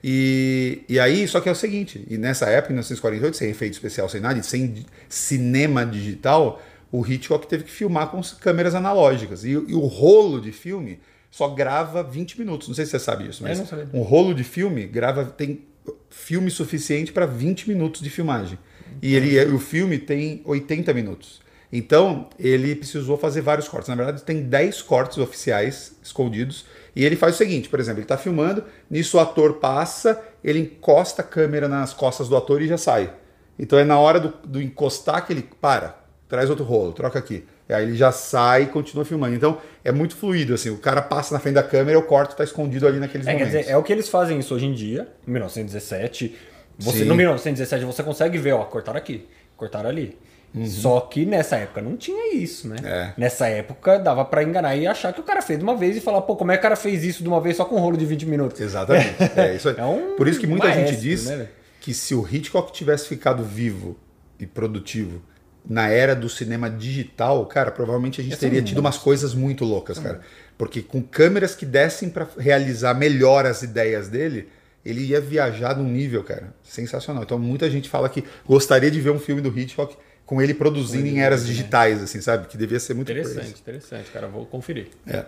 E, 0.04 0.82
e 0.90 1.00
aí, 1.00 1.28
só 1.28 1.40
que 1.40 1.48
é 1.48 1.52
o 1.52 1.56
seguinte, 1.56 2.04
e 2.10 2.18
nessa 2.18 2.48
época, 2.48 2.74
em 2.74 2.76
1948, 2.76 3.38
sem 3.38 3.50
efeito 3.50 3.74
especial, 3.74 4.10
sem 4.10 4.20
nada, 4.20 4.42
sem 4.42 4.86
cinema 5.08 5.86
digital, 5.86 6.62
o 6.92 7.06
Hitchcock 7.06 7.48
teve 7.48 7.66
que 7.66 7.72
filmar 7.72 8.08
com 8.08 8.20
câmeras 8.40 8.74
analógicas. 8.74 9.44
E, 9.44 9.52
e, 9.52 9.74
o 9.74 9.86
rolo 9.86 10.42
de 10.42 10.52
filme 10.52 11.00
só 11.30 11.48
grava 11.50 12.04
20 12.04 12.40
minutos. 12.40 12.68
Não 12.68 12.76
sei 12.76 12.86
se 12.86 12.92
você 12.92 13.00
sabe 13.00 13.28
isso, 13.28 13.44
mas 13.44 13.62
um 13.94 14.02
rolo 14.02 14.34
de 14.34 14.44
filme 14.44 14.86
grava 14.88 15.26
tem 15.26 15.62
filme 16.10 16.52
suficiente 16.52 17.12
para 17.12 17.26
20 17.26 17.70
minutos 17.70 18.02
de 18.02 18.10
filmagem. 18.10 18.58
E 19.02 19.16
ele, 19.16 19.40
o 19.54 19.60
filme 19.60 19.98
tem 19.98 20.42
80 20.44 20.94
minutos. 20.94 21.42
Então, 21.72 22.28
ele 22.38 22.76
precisou 22.76 23.18
fazer 23.18 23.42
vários 23.42 23.68
cortes. 23.68 23.88
Na 23.88 23.96
verdade, 23.96 24.24
tem 24.24 24.44
10 24.44 24.82
cortes 24.82 25.18
oficiais 25.18 25.94
escondidos. 26.04 26.66
E 26.96 27.06
ele 27.06 27.16
faz 27.16 27.36
o 27.36 27.38
seguinte, 27.38 27.70
por 27.70 27.80
exemplo, 27.80 28.00
ele 28.00 28.06
está 28.06 28.18
filmando, 28.18 28.66
nisso 28.90 29.18
o 29.18 29.20
ator 29.20 29.54
passa, 29.54 30.22
ele 30.44 30.60
encosta 30.60 31.22
a 31.22 31.26
câmera 31.26 31.70
nas 31.70 31.94
costas 31.94 32.28
do 32.28 32.36
ator 32.36 32.62
e 32.62 32.68
já 32.68 32.78
sai. 32.78 33.14
Então 33.58 33.80
é 33.80 33.86
na 33.86 33.98
hora 33.98 34.20
do, 34.20 34.34
do 34.46 34.62
encostar 34.62 35.26
que 35.26 35.32
ele 35.32 35.48
para, 35.62 35.96
traz 36.28 36.50
outro 36.50 36.66
rolo, 36.66 36.92
troca 36.92 37.18
aqui. 37.18 37.46
E 37.70 37.74
aí 37.74 37.84
ele 37.84 37.96
já 37.96 38.12
sai 38.12 38.64
e 38.64 38.66
continua 38.66 39.06
filmando. 39.06 39.34
Então 39.34 39.58
é 39.84 39.92
muito 39.94 40.16
fluido, 40.16 40.54
assim. 40.54 40.70
O 40.70 40.78
cara 40.78 41.02
passa 41.02 41.34
na 41.34 41.40
frente 41.40 41.56
da 41.56 41.64
câmera 41.64 41.98
e 41.98 42.02
o 42.02 42.04
corte 42.04 42.32
está 42.32 42.44
escondido 42.44 42.86
ali 42.86 43.00
naqueles 43.00 43.26
é, 43.26 43.32
momentos. 43.32 43.54
Quer 43.54 43.60
dizer, 43.60 43.72
é 43.72 43.78
o 43.78 43.84
que 43.84 43.94
eles 43.94 44.10
fazem 44.10 44.40
isso 44.40 44.54
hoje 44.54 44.66
em 44.66 44.74
dia, 44.74 45.08
em 45.26 45.32
1917. 45.32 46.36
Você, 46.80 47.06
no 47.06 47.16
1917 47.16 47.86
você 47.86 48.04
consegue 48.04 48.38
ver, 48.38 48.54
ó, 48.54 48.66
cortaram 48.66 48.98
aqui, 48.98 49.28
cortaram 49.56 49.90
ali. 49.90 50.18
Uhum. 50.54 50.66
Só 50.66 51.00
que 51.02 51.26
nessa 51.26 51.56
época 51.56 51.82
não 51.82 51.96
tinha 51.96 52.36
isso, 52.36 52.68
né? 52.68 52.76
É. 52.84 53.14
Nessa 53.18 53.48
época 53.48 53.98
dava 53.98 54.26
para 54.26 54.44
enganar 54.44 54.76
e 54.76 54.86
achar 54.86 55.14
que 55.14 55.22
o 55.22 55.24
cara 55.24 55.42
fez 55.42 55.58
de 55.58 55.64
uma 55.64 55.78
vez 55.78 55.96
e 55.96 56.02
falar, 56.02 56.22
pô, 56.22 56.36
como 56.36 56.52
é 56.52 56.56
que 56.56 56.60
o 56.60 56.64
cara 56.64 56.76
fez 56.76 57.06
isso 57.06 57.24
de 57.24 57.30
uma 57.30 57.40
vez 57.40 57.56
só 57.56 57.64
com 57.64 57.76
um 57.76 57.80
rolo 57.80 57.96
de 57.96 58.06
20 58.06 58.26
minutos? 58.26 58.60
Exatamente. 58.60 59.16
É, 59.36 59.56
isso 59.56 59.70
é 59.70 59.86
um 59.86 60.16
Por 60.16 60.28
isso 60.28 60.40
que 60.40 60.48
muita 60.48 60.66
maestro, 60.66 60.88
gente 60.88 61.02
diz 61.02 61.26
né? 61.26 61.48
que 61.80 61.94
se 61.94 62.14
o 62.14 62.28
Hitchcock 62.30 62.72
tivesse 62.74 63.08
ficado 63.08 63.44
vivo 63.44 63.98
e 64.38 64.46
produtivo 64.46 65.22
na 65.68 65.88
era 65.88 66.16
do 66.16 66.28
cinema 66.28 66.70
digital, 66.70 67.46
cara, 67.46 67.72
provavelmente 67.72 68.20
a 68.20 68.24
gente 68.24 68.36
ser 68.36 68.48
teria 68.48 68.62
tido 68.62 68.80
umas 68.80 68.98
coisas 68.98 69.34
muito 69.34 69.64
loucas, 69.64 70.00
cara. 70.00 70.22
Porque 70.58 70.82
com 70.82 71.02
câmeras 71.02 71.56
que 71.56 71.66
dessem 71.66 72.10
pra 72.10 72.28
realizar 72.38 72.94
melhor 72.94 73.46
as 73.46 73.62
ideias 73.62 74.10
dele, 74.10 74.50
ele 74.84 75.06
ia 75.06 75.22
viajar 75.22 75.78
num 75.78 75.88
nível, 75.88 76.24
cara, 76.24 76.54
sensacional. 76.64 77.24
Então 77.24 77.40
muita 77.40 77.70
gente 77.70 77.90
fala 77.90 78.10
que 78.10 78.24
gostaria 78.46 78.92
de 78.92 79.00
ver 79.00 79.12
um 79.12 79.20
filme 79.20 79.42
do 79.42 79.58
Hitchcock 79.58 79.96
com 80.32 80.42
ele 80.42 80.54
produzindo 80.54 81.06
em 81.06 81.20
eras 81.20 81.46
digitais, 81.46 82.02
assim, 82.02 82.22
sabe? 82.22 82.48
Que 82.48 82.58
devia 82.58 82.80
ser 82.80 82.94
muito 82.94 83.12
Interessante, 83.12 83.60
interessante, 83.60 84.10
cara. 84.12 84.30
Vou 84.30 84.46
conferir. 84.46 84.88
É. 85.06 85.26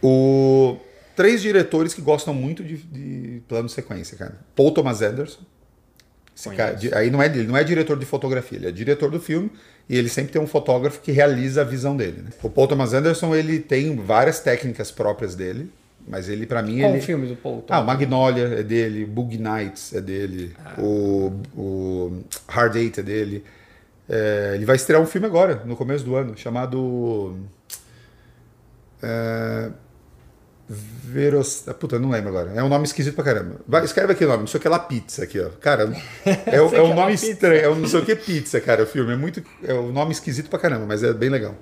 O... 0.00 0.76
Três 1.16 1.42
diretores 1.42 1.92
que 1.92 2.00
gostam 2.00 2.32
muito 2.32 2.62
de, 2.62 2.76
de 2.76 3.42
plano 3.48 3.68
sequência, 3.68 4.16
cara. 4.16 4.36
Paul 4.54 4.70
Thomas 4.70 5.02
Anderson. 5.02 5.40
Cara, 6.56 6.78
aí 6.94 7.10
não 7.10 7.20
é, 7.20 7.26
ele 7.26 7.48
não 7.48 7.56
é 7.56 7.64
diretor 7.64 7.98
de 7.98 8.06
fotografia, 8.06 8.56
ele 8.56 8.68
é 8.68 8.70
diretor 8.70 9.10
do 9.10 9.18
filme 9.18 9.50
e 9.88 9.96
ele 9.96 10.08
sempre 10.08 10.32
tem 10.32 10.40
um 10.40 10.46
fotógrafo 10.46 11.00
que 11.00 11.10
realiza 11.10 11.62
a 11.62 11.64
visão 11.64 11.96
dele. 11.96 12.22
Né? 12.22 12.30
O 12.40 12.48
Paul 12.48 12.68
Thomas 12.68 12.94
Anderson 12.94 13.34
ele 13.34 13.58
tem 13.58 13.96
várias 13.96 14.38
técnicas 14.38 14.92
próprias 14.92 15.34
dele, 15.34 15.68
mas 16.06 16.28
ele 16.28 16.46
para 16.46 16.62
mim 16.62 16.78
Qual 16.78 16.90
ele 16.90 16.98
o 17.00 17.02
filme 17.02 17.26
do 17.26 17.34
Paul? 17.34 17.64
ah, 17.68 17.80
o 17.80 17.86
Magnolia 17.86 18.44
é 18.60 18.62
dele, 18.62 19.04
Boogie 19.04 19.38
Nights 19.38 19.92
é 19.94 20.00
dele, 20.00 20.54
Ah. 20.64 20.74
o, 20.80 21.32
o 21.56 22.22
Hard 22.48 22.76
Eight 22.76 23.00
é 23.00 23.02
dele. 23.02 23.42
É, 24.08 24.52
ele 24.54 24.64
vai 24.64 24.76
estrear 24.76 25.00
um 25.00 25.06
filme 25.06 25.26
agora, 25.26 25.62
no 25.64 25.76
começo 25.76 26.04
do 26.04 26.14
ano, 26.14 26.36
chamado. 26.36 27.36
É, 29.02 29.70
Veros. 30.66 31.68
ah, 31.68 31.74
Puta, 31.74 31.98
não 31.98 32.08
lembro 32.10 32.30
agora. 32.30 32.52
É 32.54 32.62
um 32.62 32.68
nome 32.68 32.84
esquisito 32.84 33.14
pra 33.14 33.24
caramba. 33.24 33.60
Vai, 33.68 33.84
escreve 33.84 34.12
aqui 34.14 34.24
o 34.24 34.28
nome, 34.28 34.40
não 34.40 34.46
sei 34.46 34.58
o 34.58 34.62
que 34.62 34.68
lá 34.68 34.78
pizza 34.78 35.24
aqui, 35.24 35.38
ó. 35.38 35.50
Cara, 35.60 35.92
é, 36.24 36.56
é 36.56 36.62
um 36.62 36.68
é 36.72 36.78
nome 36.78 36.94
lá 36.94 37.06
pizza. 37.08 37.26
estranho, 37.30 37.60
é 37.60 37.68
um 37.68 37.74
não 37.74 37.88
sei 37.88 38.00
o 38.00 38.04
que 38.04 38.16
pizza, 38.16 38.60
cara, 38.60 38.82
o 38.82 38.86
filme. 38.86 39.12
É 39.12 39.16
muito. 39.16 39.42
É 39.62 39.74
um 39.74 39.92
nome 39.92 40.12
esquisito 40.12 40.48
pra 40.48 40.58
caramba, 40.58 40.86
mas 40.86 41.02
é 41.02 41.12
bem 41.12 41.28
legal. 41.28 41.54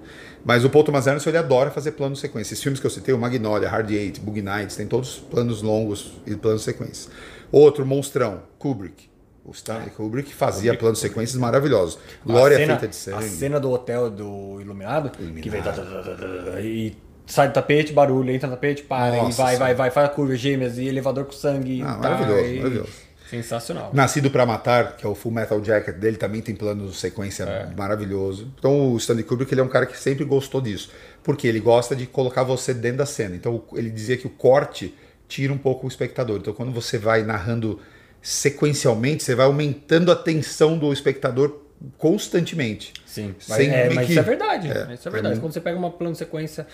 Mas 0.45 0.65
o 0.65 0.71
Paul 0.71 0.85
Thomas 0.85 1.07
Anderson 1.07 1.31
ele 1.31 1.39
adora 1.39 1.71
fazer 1.71 1.93
plano 1.93 2.15
sequência. 2.15 2.55
Esses 2.55 2.63
filmes 2.63 2.79
que 2.81 2.87
eu 2.87 2.91
citei, 2.91 3.13
o 3.13 3.19
Magnolia, 3.19 3.69
Hard 3.69 3.91
Eight, 3.91 4.21
Boogie 4.21 4.43
Nights, 4.43 4.77
tem 4.77 4.87
todos 4.87 5.19
planos 5.19 5.63
longos 5.63 6.13
e 6.27 6.37
planos 6.37 6.63
sequências. 6.63 7.09
Outro, 7.51 7.85
Monstrão, 7.85 8.43
Kubrick. 8.59 9.12
O 9.45 9.51
Stanley 9.51 9.91
Kubrick 9.91 10.33
fazia 10.33 10.77
planos 10.77 11.01
sequências 11.01 11.37
maravilhosos. 11.39 11.99
Glória 12.25 12.57
cena, 12.57 12.75
feita 12.75 12.89
de 12.89 12.97
sangue. 12.97 13.25
A 13.25 13.29
cena 13.29 13.59
do 13.61 13.71
hotel 13.73 14.09
do 14.09 14.61
Iluminado, 14.61 15.11
que 15.11 15.51
vem 15.51 15.61
tá, 15.61 15.73
tá, 15.73 15.83
tá, 15.83 16.61
e 16.61 16.97
sai 17.27 17.49
do 17.49 17.55
tapete, 17.55 17.93
barulho, 17.93 18.31
entra 18.31 18.49
no 18.49 18.55
tapete, 18.55 18.83
para, 18.85 19.17
Nossa 19.17 19.43
e 19.43 19.45
vai, 19.45 19.57
vai, 19.57 19.75
vai, 19.75 19.91
faz 19.91 20.07
a 20.07 20.11
curva 20.11 20.37
gêmeas 20.37 20.79
e 20.79 20.87
elevador 20.87 21.25
com 21.25 21.33
sangue. 21.33 21.83
Ah, 21.83 21.95
tá, 21.95 22.11
maravilhoso, 22.11 22.45
e- 22.47 22.57
maravilhoso. 22.59 22.93
Sensacional. 23.29 23.91
Nascido 23.95 24.31
pra 24.31 24.45
Matar, 24.45 24.95
que 24.97 25.07
é 25.07 25.09
o 25.09 25.15
Full 25.15 25.33
Metal 25.33 25.65
Jacket 25.65 25.97
dele, 25.97 26.19
também 26.19 26.43
tem 26.43 26.55
plano 26.55 26.89
de 26.89 26.95
sequência 26.95 27.45
É. 27.45 27.75
maravilhoso. 27.75 28.53
Então 28.59 28.93
o 28.93 28.97
Stanley 28.99 29.25
Kubrick 29.25 29.53
ele 29.55 29.63
é 29.63 29.65
um 29.65 29.69
cara 29.69 29.87
que 29.87 29.99
sempre 29.99 30.23
gostou 30.23 30.61
disso, 30.61 30.91
porque 31.25 31.49
ele 31.49 31.59
gosta 31.59 31.97
de 31.97 32.07
colocar 32.07 32.43
você 32.43 32.75
dentro 32.75 32.99
da 32.99 33.07
cena. 33.07 33.35
Então 33.35 33.65
ele 33.73 33.89
dizia 33.89 34.19
que 34.19 34.27
o 34.27 34.31
corte 34.31 34.95
tira 35.27 35.51
um 35.51 35.57
pouco 35.57 35.87
o 35.87 35.89
espectador. 35.89 36.37
Então 36.41 36.53
quando 36.53 36.73
você 36.73 36.99
vai 36.99 37.23
narrando 37.23 37.81
sequencialmente, 38.23 39.23
você 39.23 39.35
vai 39.35 39.47
aumentando 39.47 40.11
a 40.13 40.17
tensão 40.17 40.79
do 40.79 40.93
espectador 40.93 41.59
constantemente. 41.99 42.93
Sim, 43.05 43.35
Sem 43.39 43.69
mas, 43.69 43.77
é, 43.77 43.91
mas 43.91 44.07
que- 44.07 44.13
isso 44.13 44.21
é 44.21 44.23
verdade. 44.23 44.69
É, 44.71 44.95
isso 44.95 45.09
é 45.09 45.11
verdade. 45.11 45.35
mim- 45.35 45.41
Quando 45.41 45.53
você 45.53 45.61
pega 45.61 45.77
uma 45.77 45.91
plano 45.91 46.13
de 46.13 46.19
sequência 46.19 46.67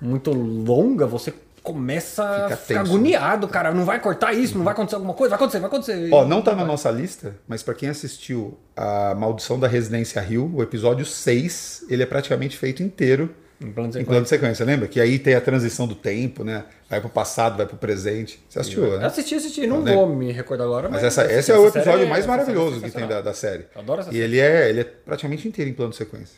muito 0.00 0.32
longa, 0.32 1.06
você 1.06 1.32
começa 1.62 2.22
Fica 2.22 2.54
a 2.54 2.56
ficar 2.56 2.80
tenso. 2.80 2.92
agoniado, 2.92 3.46
cara. 3.48 3.72
Não 3.72 3.84
vai 3.84 4.00
cortar 4.00 4.32
isso, 4.32 4.56
não 4.56 4.64
vai 4.64 4.72
acontecer 4.72 4.96
alguma 4.96 5.14
coisa, 5.14 5.30
vai 5.30 5.36
acontecer, 5.36 5.58
vai 5.60 5.68
acontecer. 5.68 6.08
Ó, 6.12 6.24
não 6.24 6.40
tá 6.42 6.54
na 6.54 6.64
nossa 6.64 6.90
lista, 6.90 7.36
mas 7.46 7.62
pra 7.62 7.74
quem 7.74 7.88
assistiu 7.88 8.58
a 8.76 9.14
Maldição 9.14 9.58
da 9.60 9.68
Residência 9.68 10.24
Hill, 10.28 10.50
o 10.54 10.62
episódio 10.62 11.04
6, 11.04 11.84
ele 11.90 12.02
é 12.02 12.06
praticamente 12.06 12.56
feito 12.56 12.82
inteiro 12.82 13.34
Em 13.60 13.72
plano 13.72 13.88
de 13.90 13.98
em 13.98 14.00
sequência. 14.00 14.06
plano 14.06 14.22
de 14.22 14.28
sequência, 14.28 14.64
lembra? 14.64 14.86
Que 14.88 15.00
aí 15.00 15.18
tem 15.18 15.34
a 15.34 15.40
transição 15.40 15.86
do 15.88 15.94
tempo, 15.96 16.44
né? 16.44 16.64
Vai 16.88 17.00
pro 17.00 17.10
passado, 17.10 17.56
vai 17.56 17.66
pro 17.66 17.76
presente. 17.76 18.40
Você 18.48 18.60
assistiu, 18.60 18.84
Eu 18.84 18.98
né? 19.00 19.06
Assisti, 19.06 19.34
assisti. 19.34 19.66
Não 19.66 19.82
Né? 19.82 19.94
vou 19.94 20.08
me 20.08 20.30
recordar 20.30 20.64
agora, 20.66 20.88
mas. 20.88 21.02
Mas 21.02 21.18
essa, 21.18 21.32
esse 21.32 21.50
é 21.50 21.58
o 21.58 21.66
episódio 21.66 22.06
mais 22.08 22.24
é 22.24 22.28
maravilhoso 22.28 22.80
que 22.80 22.90
tem 22.90 23.06
da, 23.06 23.20
da 23.20 23.34
série. 23.34 23.64
Eu 23.74 23.80
adoro 23.80 24.00
essa 24.02 24.10
E 24.10 24.12
série. 24.12 24.24
ele 24.24 24.38
é, 24.38 24.68
ele 24.70 24.80
é 24.80 24.84
praticamente 24.84 25.48
inteiro 25.48 25.70
em 25.70 25.74
plano 25.74 25.90
de 25.90 25.96
sequência. 25.96 26.36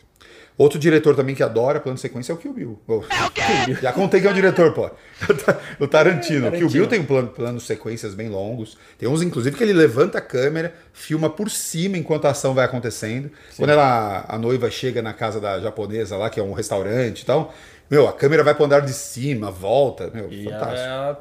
Outro 0.61 0.79
diretor 0.79 1.17
também 1.17 1.35
que 1.35 1.43
adora 1.43 1.81
plano 1.81 1.95
de 1.95 2.03
sequência 2.03 2.33
é 2.33 2.35
o 2.35 2.39
Kill 2.39 2.53
Bill. 2.53 2.79
Oh, 2.87 3.03
Já 3.81 3.93
contei 3.95 4.21
que 4.21 4.27
é 4.27 4.31
o 4.31 4.35
diretor, 4.35 4.75
pô. 4.75 4.91
O 5.81 5.89
Tarantino. 5.89 6.49
O 6.49 6.53
Kill. 6.53 6.69
Bill 6.69 6.87
tem 6.87 7.01
um 7.01 7.07
plano, 7.07 7.29
plano 7.29 7.57
de 7.57 7.65
sequências 7.65 8.15
bem 8.15 8.29
longos. 8.29 8.77
Tem 8.99 9.09
uns, 9.09 9.23
inclusive, 9.23 9.57
que 9.57 9.63
ele 9.63 9.73
levanta 9.73 10.19
a 10.19 10.21
câmera, 10.21 10.75
filma 10.93 11.31
por 11.31 11.49
cima 11.49 11.97
enquanto 11.97 12.27
a 12.27 12.31
ação 12.33 12.53
vai 12.53 12.67
acontecendo. 12.67 13.31
Quando 13.57 13.71
ela, 13.71 14.27
a 14.29 14.37
noiva 14.37 14.71
chega 14.71 15.01
na 15.01 15.15
casa 15.15 15.41
da 15.41 15.59
japonesa 15.61 16.19
lá, 16.19 16.29
que 16.29 16.39
é 16.39 16.43
um 16.43 16.53
restaurante 16.53 17.23
e 17.23 17.25
tal, 17.25 17.55
meu, 17.91 18.07
a 18.07 18.13
câmera 18.13 18.45
vai 18.45 18.55
pro 18.55 18.67
andar 18.67 18.81
de 18.81 18.93
cima, 18.93 19.51
volta. 19.51 20.11
Meu, 20.13 20.31
E 20.31 20.45
fantástico. 20.45 20.77
é 20.77 20.87
a 20.89 21.17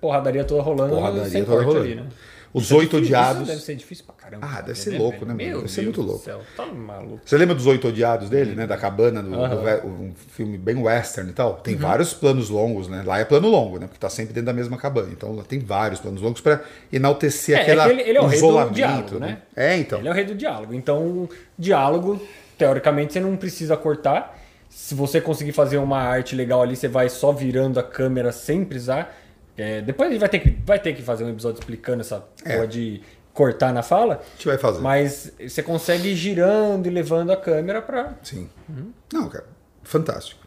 porradaria 0.00 0.42
toda 0.42 0.60
rolando 0.60 0.96
Porradaria 0.96 1.30
sem 1.30 1.44
toda 1.44 1.58
corte 1.62 1.66
rolando. 1.68 1.84
ali, 1.86 1.94
né? 2.00 2.06
Os 2.54 2.64
Isso 2.64 2.74
é 2.74 2.76
Oito 2.76 2.96
difícil, 3.00 3.16
Odiados. 3.18 3.48
Deve 3.48 3.60
ser 3.62 3.74
difícil 3.76 4.04
pra 4.04 4.14
caramba. 4.14 4.46
Ah, 4.46 4.60
deve 4.60 4.78
ser 4.78 4.98
louco, 4.98 5.20
né, 5.24 5.32
mano? 5.32 5.36
Meu 5.36 5.56
Deve 5.60 5.68
ser 5.70 5.80
Deus 5.82 5.96
muito 5.96 6.02
louco. 6.10 6.24
céu, 6.24 6.40
Tá 6.54 6.66
maluco. 6.66 7.20
Você 7.24 7.36
lembra 7.38 7.54
dos 7.54 7.66
Oito 7.66 7.88
Odiados 7.88 8.28
dele, 8.28 8.54
né? 8.54 8.66
Da 8.66 8.76
cabana, 8.76 9.22
do, 9.22 9.34
Aham. 9.34 9.78
do 9.80 9.86
um 9.88 10.12
filme 10.32 10.58
bem 10.58 10.76
western 10.76 11.30
e 11.30 11.32
tal? 11.32 11.54
Tem 11.54 11.76
vários 11.76 12.12
planos 12.12 12.50
longos, 12.50 12.88
né? 12.88 13.02
Lá 13.06 13.18
é 13.18 13.24
plano 13.24 13.48
longo, 13.48 13.78
né? 13.78 13.86
Porque 13.86 13.98
tá 13.98 14.10
sempre 14.10 14.34
dentro 14.34 14.46
da 14.46 14.52
mesma 14.52 14.76
cabana. 14.76 15.08
Então 15.10 15.34
lá 15.34 15.44
tem 15.44 15.58
vários 15.60 15.98
planos 16.00 16.20
longos 16.20 16.42
pra 16.42 16.60
enaltecer 16.92 17.56
É, 17.56 17.60
é 17.60 17.62
aquela 17.62 17.84
que 17.84 17.90
ele- 17.90 18.02
ele 18.02 18.18
é 18.18 18.20
o 18.20 18.26
rei 18.26 18.40
do 18.40 18.70
diálogo, 18.70 19.18
né? 19.18 19.38
É, 19.56 19.76
então. 19.78 19.98
Ele 20.00 20.08
é 20.08 20.10
o 20.10 20.14
rei 20.14 20.24
do 20.24 20.34
diálogo. 20.34 20.74
Então, 20.74 21.28
diálogo, 21.58 22.20
teoricamente, 22.58 23.14
você 23.14 23.20
não 23.20 23.36
precisa 23.36 23.76
cortar. 23.76 24.38
Se 24.68 24.94
você 24.94 25.20
conseguir 25.20 25.52
fazer 25.52 25.78
uma 25.78 25.98
arte 25.98 26.34
legal 26.34 26.62
ali, 26.62 26.76
você 26.76 26.88
vai 26.88 27.08
só 27.08 27.32
virando 27.32 27.78
a 27.80 27.82
câmera 27.82 28.30
sem 28.32 28.64
precisar. 28.64 29.14
É, 29.56 29.80
depois 29.82 30.08
a 30.08 30.12
gente 30.12 30.20
vai 30.20 30.28
ter, 30.28 30.38
que, 30.38 30.50
vai 30.64 30.78
ter 30.78 30.94
que 30.94 31.02
fazer 31.02 31.24
um 31.24 31.30
episódio 31.30 31.58
explicando 31.60 32.00
essa 32.00 32.24
É. 32.44 32.54
porra 32.54 32.66
de 32.66 33.02
cortar 33.34 33.72
na 33.72 33.82
fala. 33.82 34.14
A 34.22 34.36
gente 34.36 34.46
vai 34.46 34.58
fazer. 34.58 34.80
Mas 34.80 35.32
você 35.40 35.62
consegue 35.62 36.08
ir 36.08 36.16
girando 36.16 36.86
e 36.86 36.90
levando 36.90 37.30
a 37.30 37.36
câmera 37.36 37.80
pra. 37.82 38.14
Sim. 38.22 38.48
Uhum. 38.68 38.92
Não, 39.12 39.28
cara, 39.28 39.46
fantástico. 39.82 40.40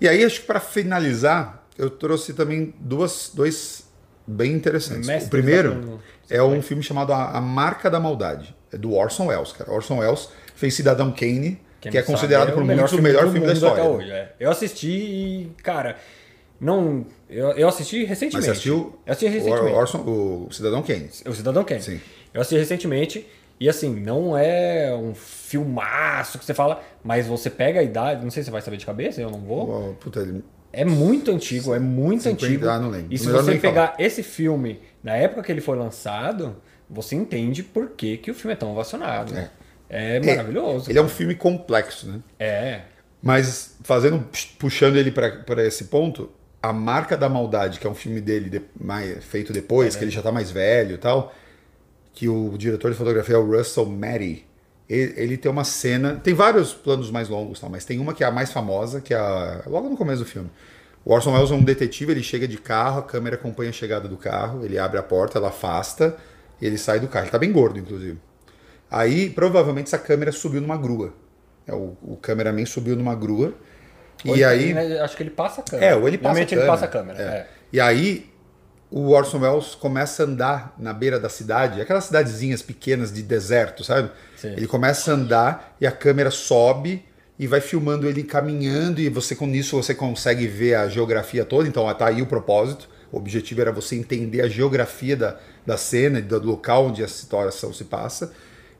E 0.00 0.08
aí, 0.08 0.24
acho 0.24 0.40
que 0.42 0.46
para 0.46 0.60
finalizar, 0.60 1.66
eu 1.76 1.90
trouxe 1.90 2.32
também 2.32 2.72
duas, 2.78 3.32
dois 3.34 3.88
bem 4.26 4.52
interessantes. 4.52 5.06
Mestres 5.08 5.26
o 5.26 5.30
primeiro 5.30 6.00
é 6.30 6.42
um 6.42 6.62
filme 6.62 6.82
chamado 6.82 7.12
A 7.12 7.40
Marca 7.40 7.90
da 7.90 7.98
Maldade. 7.98 8.54
É 8.72 8.76
do 8.76 8.92
Orson 8.94 9.26
Welles, 9.26 9.52
cara. 9.52 9.70
Orson 9.72 9.98
Welles 9.98 10.28
fez 10.54 10.74
Cidadão 10.74 11.10
Kane, 11.10 11.58
Quem 11.80 11.90
que 11.90 11.98
é 11.98 12.02
considerado 12.02 12.52
por 12.52 12.62
muitos 12.62 12.92
o 12.92 13.00
melhor 13.02 13.24
do 13.24 13.32
filme 13.32 13.46
da 13.46 13.52
história. 13.54 13.82
Até 13.82 13.90
hoje, 13.92 14.10
é. 14.10 14.34
Eu 14.38 14.50
assisti 14.50 14.88
e, 14.90 15.52
cara, 15.62 15.96
não. 16.60 17.06
Eu, 17.28 17.50
eu 17.52 17.68
assisti 17.68 18.04
recentemente. 18.04 18.36
Mas 18.36 18.44
você 18.44 18.50
assistiu 18.52 18.98
Eu 19.06 19.12
assisti 19.12 19.26
o, 19.26 19.30
recentemente. 19.30 19.74
Orson, 19.76 19.98
o 19.98 20.48
Cidadão 20.50 20.82
Kane? 20.82 21.10
O 21.26 21.32
Cidadão 21.34 21.64
Kane. 21.64 21.82
Sim. 21.82 22.00
Eu 22.32 22.40
assisti 22.40 22.58
recentemente 22.58 23.26
e 23.60 23.68
assim, 23.68 23.94
não 23.94 24.36
é 24.36 24.94
um 24.94 25.14
filmaço 25.14 26.38
que 26.38 26.44
você 26.44 26.54
fala, 26.54 26.82
mas 27.02 27.26
você 27.26 27.50
pega 27.50 27.80
a 27.80 27.82
idade, 27.82 28.22
não 28.22 28.30
sei 28.30 28.42
se 28.42 28.46
você 28.46 28.52
vai 28.52 28.62
saber 28.62 28.76
de 28.76 28.86
cabeça, 28.86 29.20
eu 29.20 29.30
não 29.30 29.40
vou. 29.40 29.90
Oh, 29.90 29.94
puta, 29.94 30.20
ele- 30.20 30.44
É 30.72 30.84
muito 30.84 31.30
antigo, 31.30 31.74
é 31.74 31.78
muito 31.78 32.22
50, 32.24 32.46
antigo. 32.46 32.68
ah, 32.68 32.78
não 32.78 32.90
lembro. 32.90 33.08
E 33.10 33.18
se 33.18 33.26
você 33.28 33.56
pegar 33.56 33.94
esse 33.98 34.22
filme 34.22 34.80
na 35.02 35.16
época 35.16 35.42
que 35.42 35.50
ele 35.50 35.60
foi 35.62 35.76
lançado, 35.76 36.56
você 36.88 37.16
entende 37.16 37.62
por 37.62 37.90
que, 37.90 38.16
que 38.18 38.30
o 38.30 38.34
filme 38.34 38.52
é 38.52 38.56
tão 38.56 38.70
ovacionado. 38.72 39.34
É. 39.36 39.50
É, 39.90 40.20
maravilhoso. 40.20 40.90
Ele 40.90 40.98
é 40.98 41.02
um 41.02 41.08
filme 41.08 41.34
complexo, 41.34 42.06
né? 42.08 42.20
É. 42.38 42.80
Mas 43.22 43.76
fazendo, 43.82 44.22
puxando 44.58 44.96
ele 44.96 45.10
para 45.10 45.66
esse 45.66 45.84
ponto, 45.84 46.30
a 46.62 46.72
marca 46.72 47.16
da 47.16 47.28
maldade, 47.28 47.78
que 47.80 47.86
é 47.86 47.90
um 47.90 47.94
filme 47.94 48.20
dele 48.20 48.50
de- 48.50 48.62
mais, 48.80 49.24
feito 49.24 49.52
depois, 49.52 49.96
que 49.96 50.04
ele 50.04 50.10
já 50.10 50.22
tá 50.22 50.32
mais 50.32 50.50
velho 50.50 50.94
e 50.94 50.98
tal, 50.98 51.32
que 52.14 52.28
o 52.28 52.56
diretor 52.58 52.90
de 52.90 52.96
fotografia 52.96 53.36
é 53.36 53.38
o 53.38 53.46
Russell 53.56 53.86
Matty. 53.86 54.44
Ele, 54.88 55.14
ele 55.16 55.36
tem 55.36 55.50
uma 55.50 55.64
cena, 55.64 56.16
tem 56.16 56.34
vários 56.34 56.74
planos 56.74 57.10
mais 57.10 57.28
longos, 57.28 57.60
tal, 57.60 57.70
mas 57.70 57.84
tem 57.84 57.98
uma 57.98 58.14
que 58.14 58.24
é 58.24 58.26
a 58.26 58.30
mais 58.30 58.50
famosa, 58.52 59.00
que 59.00 59.14
é 59.14 59.18
a, 59.18 59.62
logo 59.66 59.88
no 59.88 59.96
começo 59.96 60.24
do 60.24 60.28
filme. 60.28 60.50
O 61.04 61.12
Orson 61.12 61.32
Welles 61.32 61.50
é 61.50 61.54
um 61.54 61.64
detetive, 61.64 62.12
ele 62.12 62.22
chega 62.22 62.48
de 62.48 62.58
carro, 62.58 63.00
a 63.00 63.02
câmera 63.02 63.36
acompanha 63.36 63.70
a 63.70 63.72
chegada 63.72 64.08
do 64.08 64.16
carro, 64.16 64.64
ele 64.64 64.78
abre 64.78 64.98
a 64.98 65.02
porta, 65.02 65.38
ela 65.38 65.48
afasta, 65.48 66.16
ele 66.60 66.76
sai 66.76 67.00
do 67.00 67.08
carro. 67.08 67.26
Ele 67.26 67.30
tá 67.32 67.38
bem 67.38 67.52
gordo, 67.52 67.78
inclusive. 67.78 68.18
Aí, 68.90 69.30
provavelmente, 69.30 69.86
essa 69.86 69.98
câmera 69.98 70.32
subiu 70.32 70.60
numa 70.60 70.76
grua. 70.76 71.12
É, 71.66 71.74
o, 71.74 71.96
o 72.02 72.16
cameraman 72.16 72.66
subiu 72.66 72.96
numa 72.96 73.14
grua. 73.14 73.54
Ou 74.26 74.36
e 74.36 74.42
ele- 74.42 74.44
aí. 74.44 74.74
né, 74.74 75.00
Acho 75.00 75.16
que 75.16 75.22
ele 75.22 75.30
passa 75.30 75.60
a 75.60 75.64
câmera. 75.64 75.90
É, 75.92 75.96
ou 75.96 76.08
ele 76.08 76.18
passa 76.18 76.40
a 76.40 76.46
câmera. 76.46 76.66
passa 76.66 76.84
a 76.84 76.88
câmera. 76.88 77.22
É. 77.22 77.24
é. 77.24 77.46
E 77.72 77.80
aí 77.80 78.30
o 78.90 79.10
Orson 79.10 79.38
Welles 79.38 79.74
começa 79.74 80.22
a 80.22 80.26
andar 80.26 80.74
na 80.78 80.92
beira 80.92 81.20
da 81.20 81.28
cidade, 81.28 81.80
aquelas 81.80 82.04
cidadezinhas 82.04 82.62
pequenas 82.62 83.12
de 83.12 83.22
deserto, 83.22 83.84
sabe? 83.84 84.10
Sim. 84.36 84.52
Ele 84.52 84.66
começa 84.66 85.10
a 85.10 85.14
andar 85.14 85.76
e 85.80 85.86
a 85.86 85.92
câmera 85.92 86.30
sobe 86.30 87.04
e 87.38 87.46
vai 87.46 87.60
filmando 87.60 88.08
ele 88.08 88.22
caminhando 88.22 89.00
e 89.00 89.08
você 89.08 89.34
com 89.36 89.46
isso 89.48 89.76
você 89.76 89.94
consegue 89.94 90.46
ver 90.46 90.74
a 90.74 90.88
geografia 90.88 91.44
toda, 91.44 91.68
então 91.68 91.92
tá 91.94 92.06
aí 92.06 92.22
o 92.22 92.26
propósito. 92.26 92.88
O 93.12 93.16
objetivo 93.16 93.60
era 93.60 93.72
você 93.72 93.94
entender 93.96 94.40
a 94.42 94.48
geografia 94.48 95.16
da, 95.16 95.36
da 95.64 95.76
cena, 95.76 96.20
do 96.20 96.38
local 96.46 96.86
onde 96.86 97.02
a 97.02 97.08
situação 97.08 97.72
se 97.72 97.84
passa. 97.84 98.32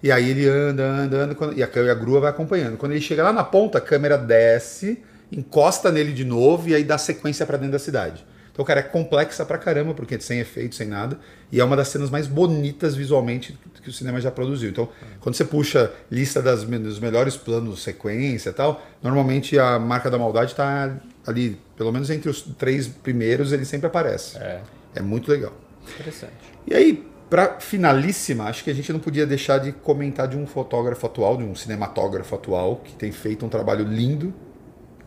E 0.02 0.12
aí 0.12 0.30
ele 0.30 0.46
anda, 0.46 0.84
anda, 0.84 1.16
anda, 1.16 1.36
e 1.56 1.62
a, 1.62 1.68
e 1.68 1.90
a 1.90 1.94
grua 1.94 2.20
vai 2.20 2.30
acompanhando. 2.30 2.76
Quando 2.76 2.92
ele 2.92 3.00
chega 3.00 3.22
lá 3.22 3.32
na 3.32 3.42
ponta, 3.42 3.78
a 3.78 3.80
câmera 3.80 4.16
desce, 4.18 5.02
encosta 5.30 5.90
nele 5.92 6.12
de 6.12 6.24
novo 6.24 6.68
e 6.68 6.74
aí 6.74 6.84
dá 6.84 6.96
sequência 6.98 7.44
pra 7.46 7.56
dentro 7.56 7.72
da 7.72 7.78
cidade. 7.78 8.24
Então, 8.52 8.64
cara, 8.64 8.80
é 8.80 8.82
complexa 8.82 9.44
pra 9.46 9.56
caramba, 9.56 9.94
porque 9.94 10.16
é 10.16 10.18
sem 10.18 10.40
efeito, 10.40 10.74
sem 10.74 10.88
nada. 10.88 11.16
E 11.52 11.60
é 11.60 11.64
uma 11.64 11.76
das 11.76 11.88
cenas 11.88 12.10
mais 12.10 12.26
bonitas 12.26 12.96
visualmente 12.96 13.56
que 13.84 13.88
o 13.88 13.92
cinema 13.92 14.20
já 14.20 14.32
produziu. 14.32 14.68
Então, 14.68 14.88
quando 15.20 15.36
você 15.36 15.44
puxa 15.44 15.92
lista 16.10 16.42
das, 16.42 16.64
dos 16.64 16.98
melhores 16.98 17.36
planos, 17.36 17.80
sequência 17.84 18.50
e 18.50 18.52
tal, 18.52 18.82
normalmente 19.00 19.56
a 19.56 19.78
marca 19.78 20.10
da 20.10 20.18
maldade 20.18 20.56
tá 20.56 20.92
ali, 21.24 21.56
pelo 21.76 21.92
menos 21.92 22.10
entre 22.10 22.28
os 22.28 22.42
três 22.42 22.88
primeiros, 22.88 23.52
ele 23.52 23.64
sempre 23.64 23.86
aparece. 23.86 24.36
É, 24.38 24.60
É 24.96 25.00
muito 25.02 25.30
legal. 25.30 25.52
interessante. 25.94 26.32
E 26.66 26.74
aí, 26.74 27.06
pra 27.30 27.60
finalíssima, 27.60 28.44
acho 28.46 28.64
que 28.64 28.70
a 28.70 28.74
gente 28.74 28.92
não 28.92 28.98
podia 28.98 29.24
deixar 29.24 29.58
de 29.58 29.70
comentar 29.70 30.26
de 30.26 30.36
um 30.36 30.48
fotógrafo 30.48 31.06
atual, 31.06 31.36
de 31.36 31.44
um 31.44 31.54
cinematógrafo 31.54 32.34
atual, 32.34 32.76
que 32.84 32.92
tem 32.96 33.12
feito 33.12 33.46
um 33.46 33.48
trabalho 33.48 33.84
lindo, 33.84 34.34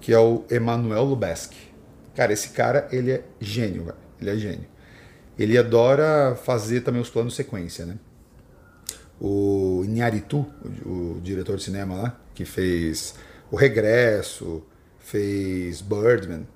que 0.01 0.11
é 0.11 0.19
o 0.19 0.43
Emmanuel 0.51 1.03
Lubezki. 1.03 1.71
Cara, 2.15 2.33
esse 2.33 2.49
cara, 2.49 2.89
ele 2.91 3.11
é 3.11 3.23
gênio. 3.39 3.93
Ele 4.19 4.29
é 4.29 4.35
gênio. 4.35 4.65
Ele 5.37 5.57
adora 5.57 6.35
fazer 6.35 6.81
também 6.81 7.01
os 7.01 7.09
planos 7.09 7.35
sequência, 7.35 7.85
né? 7.85 7.97
O 9.19 9.83
Inharitu, 9.85 10.45
o, 10.85 11.17
o 11.17 11.21
diretor 11.21 11.55
de 11.55 11.63
cinema 11.63 11.95
lá, 11.95 12.19
que 12.33 12.43
fez 12.43 13.13
O 13.51 13.55
Regresso, 13.55 14.63
fez 14.99 15.81
Birdman, 15.81 16.47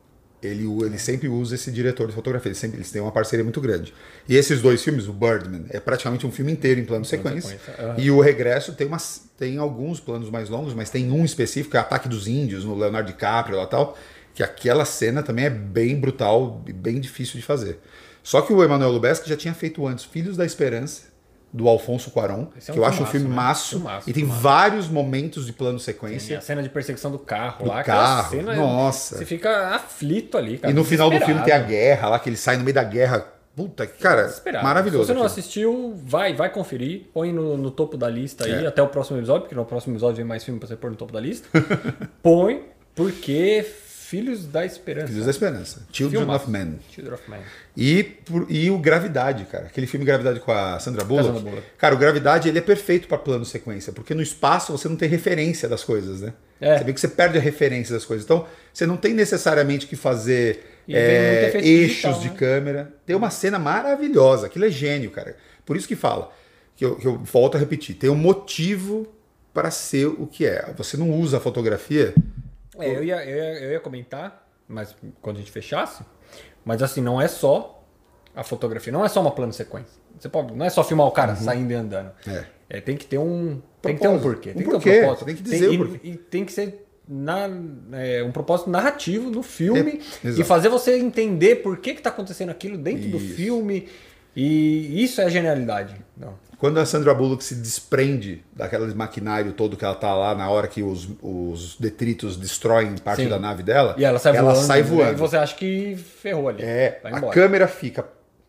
ele, 0.45 0.65
ele 0.83 0.97
sempre 0.97 1.27
usa 1.27 1.55
esse 1.55 1.71
diretor 1.71 2.07
de 2.07 2.13
fotografia, 2.13 2.49
eles, 2.49 2.57
sempre, 2.57 2.77
eles 2.77 2.91
têm 2.91 3.01
uma 3.01 3.11
parceria 3.11 3.43
muito 3.43 3.59
grande. 3.59 3.93
E 4.27 4.35
esses 4.35 4.61
dois 4.61 4.83
filmes, 4.83 5.07
o 5.07 5.13
Birdman, 5.13 5.65
é 5.69 5.79
praticamente 5.79 6.25
um 6.25 6.31
filme 6.31 6.51
inteiro 6.51 6.79
em 6.79 6.85
plano 6.85 7.05
sequência. 7.05 7.59
aham. 7.79 7.95
E 7.97 8.11
o 8.11 8.19
Regresso 8.19 8.73
tem, 8.73 8.87
umas, 8.87 9.23
tem 9.37 9.57
alguns 9.57 9.99
planos 9.99 10.29
mais 10.29 10.49
longos, 10.49 10.73
mas 10.73 10.89
tem 10.89 11.11
um 11.11 11.25
específico, 11.25 11.71
que 11.71 11.77
é 11.77 11.79
Ataque 11.79 12.07
dos 12.07 12.27
Índios, 12.27 12.63
no 12.65 12.75
Leonardo 12.75 13.11
DiCaprio 13.11 13.61
e 13.61 13.67
tal, 13.67 13.97
que 14.33 14.43
aquela 14.43 14.85
cena 14.85 15.23
também 15.23 15.45
é 15.45 15.49
bem 15.49 15.99
brutal 15.99 16.63
e 16.67 16.73
bem 16.73 16.99
difícil 16.99 17.39
de 17.39 17.45
fazer. 17.45 17.79
Só 18.21 18.41
que 18.41 18.51
o 18.51 18.63
Emmanuel 18.63 18.91
Lubezki 18.91 19.29
já 19.29 19.37
tinha 19.37 19.53
feito 19.53 19.85
antes 19.85 20.03
Filhos 20.03 20.35
da 20.35 20.45
Esperança, 20.45 21.14
do 21.55 21.69
Alfonso 21.69 22.11
Cuarón, 22.11 22.47
é 22.57 22.59
que 22.59 22.71
um 22.73 22.75
eu 22.75 22.85
acho 22.85 23.01
um 23.01 23.05
filme 23.05 23.29
né? 23.29 23.35
maço, 23.35 23.77
Filmaço, 23.77 24.09
e 24.09 24.13
tem 24.13 24.23
filmaço. 24.23 24.41
vários 24.41 24.87
momentos 24.89 25.45
de 25.45 25.53
plano 25.53 25.77
Tem 25.77 25.85
sequência. 25.85 26.37
a 26.37 26.41
cena 26.41 26.61
de 26.61 26.67
perseguição 26.69 27.09
do 27.09 27.17
carro 27.17 27.63
Do 27.63 27.69
lá, 27.69 27.81
carro, 27.83 28.29
cena, 28.29 28.53
nossa. 28.55 29.17
Você 29.17 29.25
fica 29.25 29.69
aflito 29.75 30.37
ali, 30.37 30.57
cara. 30.57 30.71
E 30.71 30.75
no 30.75 30.83
final 30.83 31.09
do 31.09 31.17
filme 31.21 31.41
tem 31.43 31.53
a 31.53 31.59
guerra 31.59 32.09
lá, 32.09 32.19
que 32.19 32.27
ele 32.29 32.35
sai 32.37 32.57
no 32.57 32.63
meio 32.63 32.75
da 32.75 32.83
guerra. 32.83 33.25
Puta, 33.55 33.87
que 33.87 33.97
cara, 34.03 34.33
maravilhoso. 34.61 35.05
Se 35.05 35.07
você 35.07 35.17
não 35.17 35.23
assistiu, 35.25 35.93
vai, 36.03 36.33
vai 36.33 36.49
conferir. 36.51 37.03
Põe 37.13 37.31
no, 37.31 37.55
no 37.55 37.71
topo 37.71 37.95
da 37.95 38.09
lista 38.09 38.43
aí 38.45 38.65
É. 38.65 38.67
até 38.67 38.81
o 38.81 38.87
próximo 38.89 39.17
episódio, 39.17 39.43
porque 39.43 39.55
no 39.55 39.63
próximo 39.63 39.93
episódio 39.93 40.17
vem 40.17 40.25
mais 40.25 40.43
filme 40.43 40.59
pra 40.59 40.67
você 40.67 40.75
pôr 40.75 40.91
no 40.91 40.97
topo 40.97 41.13
da 41.13 41.21
lista. 41.21 41.47
Põe, 42.21 42.63
porque 42.93 43.65
Filhos 44.05 44.45
da 44.45 44.63
Esperança. 44.63 45.07
Filhos 45.07 45.25
da 45.25 45.31
Esperança. 45.31 45.87
Children 45.91 46.19
Filmaço. 46.21 46.43
of 46.43 46.51
Men. 46.51 46.79
Children 46.91 47.13
of 47.15 47.29
Man. 47.29 47.39
E, 47.75 48.03
por- 48.03 48.45
e 48.49 48.69
o 48.69 48.77
Gravidade, 48.77 49.45
cara. 49.45 49.65
Aquele 49.65 49.87
filme 49.87 50.05
Gravidade 50.05 50.39
com 50.39 50.51
a 50.51 50.79
Sandra 50.79 51.03
Bullock. 51.03 51.27
Sandra 51.27 51.41
Bullock. 51.41 51.63
Cara, 51.77 51.95
o 51.95 51.97
Gravidade 51.97 52.47
ele 52.47 52.59
é 52.59 52.61
perfeito 52.61 53.07
para 53.07 53.17
plano 53.17 53.43
sequência, 53.43 53.91
porque 53.91 54.13
no 54.13 54.21
espaço 54.21 54.71
você 54.71 54.87
não 54.87 54.95
tem 54.95 55.09
referência 55.09 55.67
das 55.67 55.83
coisas, 55.83 56.21
né? 56.21 56.33
É. 56.61 56.77
Você 56.77 56.83
vê 56.83 56.93
que 56.93 56.99
você 56.99 57.07
perde 57.07 57.37
a 57.37 57.41
referência 57.41 57.95
das 57.95 58.05
coisas. 58.05 58.23
Então, 58.23 58.45
você 58.71 58.85
não 58.85 58.95
tem 58.95 59.13
necessariamente 59.13 59.87
que 59.87 59.95
fazer 59.95 60.63
é, 60.87 61.51
eixos 61.63 61.95
digital, 61.95 62.19
de 62.21 62.29
né? 62.29 62.35
câmera. 62.37 62.93
Tem 63.05 63.15
uma 63.15 63.31
cena 63.31 63.57
maravilhosa. 63.57 64.45
Aquilo 64.45 64.65
é 64.65 64.69
gênio, 64.69 65.09
cara. 65.09 65.35
Por 65.65 65.75
isso 65.75 65.87
que 65.87 65.95
fala, 65.95 66.31
que 66.75 66.85
eu, 66.85 66.95
que 66.95 67.07
eu 67.07 67.17
volto 67.17 67.55
a 67.55 67.59
repetir, 67.59 67.95
tem 67.95 68.09
um 68.09 68.15
motivo 68.15 69.07
para 69.51 69.71
ser 69.71 70.05
o 70.05 70.27
que 70.27 70.45
é. 70.45 70.71
Você 70.77 70.95
não 70.95 71.09
usa 71.11 71.37
a 71.37 71.39
fotografia 71.39 72.13
É, 72.79 72.95
eu 72.95 73.03
ia, 73.03 73.23
eu, 73.25 73.35
ia, 73.35 73.59
eu 73.65 73.71
ia 73.73 73.79
comentar, 73.79 74.47
mas 74.67 74.95
quando 75.21 75.37
a 75.37 75.39
gente 75.39 75.51
fechasse. 75.51 76.03
Mas 76.63 76.81
assim, 76.81 77.01
não 77.01 77.21
é 77.21 77.27
só 77.27 77.83
a 78.35 78.43
fotografia, 78.43 78.91
não 78.91 79.05
é 79.05 79.07
só 79.09 79.21
uma 79.21 79.31
plano 79.31 79.53
sequência. 79.53 79.93
Você 80.19 80.27
pode, 80.29 80.53
não 80.53 80.65
é 80.65 80.69
só 80.69 80.83
filmar 80.83 81.05
o 81.07 81.11
cara 81.11 81.35
saindo 81.35 81.71
e 81.71 81.75
andando. 81.75 82.11
É. 82.27 82.45
É, 82.69 82.81
tem 82.81 82.97
que 82.97 83.05
ter 83.05 83.17
um. 83.19 83.61
Tem 83.81 83.93
que 83.95 84.01
ter 84.01 84.07
um 84.07 84.19
Propósito. 84.19 84.33
porquê. 84.33 84.49
Um 84.49 84.53
Tem 84.53 84.63
que 84.63 84.69
porquê, 84.71 84.89
ter 84.91 84.97
um 84.97 85.01
propósito. 85.01 85.25
tem 85.25 85.35
que 85.35 85.43
dizer 85.43 85.69
o 85.69 85.73
e- 85.73 85.77
porquê. 85.77 85.99
E, 86.03 86.15
tem 86.17 86.45
que 86.45 86.51
ser 86.51 86.87
na, 87.07 87.47
é, 87.93 88.23
um 88.23 88.31
propósito 88.31 88.69
narrativo 88.71 89.29
no 89.29 89.43
filme 89.43 90.01
É, 90.23 90.29
e 90.29 90.43
fazer 90.43 90.69
você 90.69 90.97
entender 90.97 91.57
por 91.57 91.77
que 91.77 91.91
está 91.91 92.09
acontecendo 92.09 92.49
aquilo 92.49 92.77
dentro 92.79 93.07
do 93.09 93.17
Isso. 93.17 93.35
filme. 93.35 93.87
E 94.35 95.03
isso 95.03 95.21
é 95.21 95.25
a 95.25 95.29
genialidade. 95.29 95.95
Não. 96.17 96.33
Quando 96.57 96.79
a 96.79 96.85
Sandra 96.85 97.13
Bullock 97.13 97.43
se 97.43 97.55
desprende 97.55 98.43
daquele 98.55 98.93
maquinário 98.93 99.51
todo 99.53 99.75
que 99.77 99.83
ela 99.85 99.93
tá 99.95 100.13
lá 100.13 100.33
na 100.33 100.49
hora 100.49 100.67
que 100.67 100.81
os, 100.81 101.07
os 101.21 101.77
detritos 101.77 102.37
destroem 102.37 102.95
parte 102.97 103.23
Sim. 103.23 103.29
da 103.29 103.37
nave 103.37 103.61
dela, 103.61 103.93
E 103.97 104.05
ela 104.05 104.17
sai 104.19 104.33
voando. 104.33 104.59
sai 104.59 104.81
voando. 104.81 105.11
E 105.13 105.15
você 105.15 105.37
acha 105.37 105.55
que 105.55 105.95
ferrou 105.95 106.49
ali. 106.49 106.63
É, 106.63 106.99
a 107.03 107.21
câmera 107.29 107.67
fica 107.67 108.05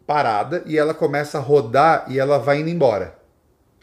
parada 0.07 0.62
e 0.66 0.79
ela 0.79 0.94
começa 0.94 1.38
a 1.38 1.40
rodar 1.40 2.05
e 2.09 2.18
ela 2.18 2.38
vai 2.38 2.61
indo 2.61 2.70
embora. 2.70 3.14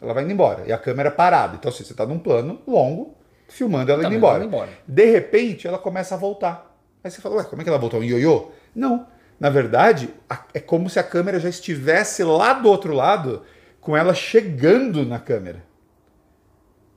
Ela 0.00 0.14
vai 0.14 0.24
indo 0.24 0.32
embora. 0.32 0.64
E 0.66 0.72
a 0.72 0.78
câmera 0.78 1.10
parada. 1.10 1.56
Então, 1.56 1.70
assim, 1.70 1.84
você 1.84 1.94
tá 1.94 2.06
num 2.06 2.18
plano 2.18 2.60
longo, 2.66 3.14
filmando 3.48 3.92
ela 3.92 4.02
Tá, 4.02 4.08
indo 4.08 4.12
mas 4.12 4.18
embora. 4.18 4.36
ela 4.38 4.44
embora. 4.46 4.70
De 4.88 5.04
repente, 5.04 5.68
ela 5.68 5.78
começa 5.78 6.14
a 6.14 6.18
voltar. 6.18 6.74
Aí 7.04 7.10
você 7.10 7.20
fala, 7.20 7.36
ué, 7.36 7.44
como 7.44 7.60
é 7.60 7.64
que 7.64 7.68
ela 7.68 7.78
voltou? 7.78 8.00
Um 8.00 8.04
ioiô? 8.04 8.50
Não. 8.74 9.06
Na 9.38 9.50
verdade, 9.50 10.10
é 10.52 10.60
como 10.60 10.88
se 10.88 10.98
a 10.98 11.02
câmera 11.02 11.38
já 11.40 11.48
estivesse 11.48 12.22
lá 12.24 12.52
do 12.54 12.68
outro 12.68 12.94
lado, 12.94 13.42
com 13.80 13.96
ela 13.96 14.14
chegando 14.14 15.04
na 15.04 15.18
câmera. 15.18 15.62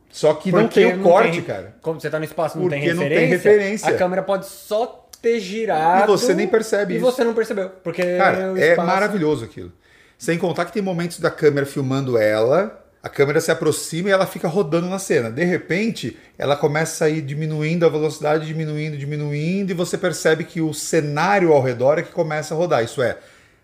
Só 0.10 0.34
que 0.34 0.52
não 0.52 0.62
Porque 0.64 0.82
tem 0.86 1.00
o 1.00 1.04
corte, 1.04 1.32
tem- 1.34 1.42
cara. 1.44 1.76
Como 1.82 2.00
você 2.00 2.10
tá 2.10 2.18
no 2.18 2.26
espaço, 2.26 2.58
não 2.58 2.70
tem 2.70 2.80
não 2.80 2.88
referência. 3.04 3.20
tem 3.20 3.28
referência. 3.30 3.90
A 3.90 3.98
câmera 3.98 4.24
pode 4.24 4.46
só 4.46 5.08
ter 5.22 5.40
girado. 5.40 6.04
E 6.12 6.18
você 6.18 6.34
nem 6.34 6.48
percebe 6.48 6.94
E 6.94 6.98
isso. 6.98 7.06
você 7.06 7.24
não 7.24 7.34
percebeu. 7.34 7.70
Porque 7.84 8.18
Cara, 8.18 8.54
é 8.60 8.70
espaço- 8.72 8.88
maravilhoso 8.88 9.44
aquilo. 9.46 9.72
Sem 10.18 10.38
contar 10.38 10.66
que 10.66 10.72
tem 10.72 10.82
momentos 10.82 11.20
da 11.20 11.30
câmera 11.30 11.66
filmando 11.66 12.18
ela, 12.18 12.84
a 13.08 13.10
câmera 13.10 13.40
se 13.40 13.50
aproxima 13.50 14.10
e 14.10 14.12
ela 14.12 14.28
fica 14.28 14.50
rodando 14.50 14.88
na 14.88 15.00
cena. 15.00 15.32
De 15.32 15.44
repente, 15.46 16.18
ela 16.38 16.58
começa 16.58 17.06
a 17.06 17.10
ir 17.10 17.22
diminuindo 17.22 17.86
a 17.86 17.90
velocidade, 17.90 18.46
diminuindo, 18.46 18.98
diminuindo, 18.98 19.72
e 19.72 19.74
você 19.74 19.98
percebe 19.98 20.44
que 20.44 20.60
o 20.60 20.74
cenário 20.74 21.54
ao 21.54 21.62
redor 21.62 21.98
é 21.98 22.04
que 22.04 22.12
começa 22.12 22.54
a 22.54 22.58
rodar. 22.58 22.84
Isso 22.84 23.02
é, 23.02 23.18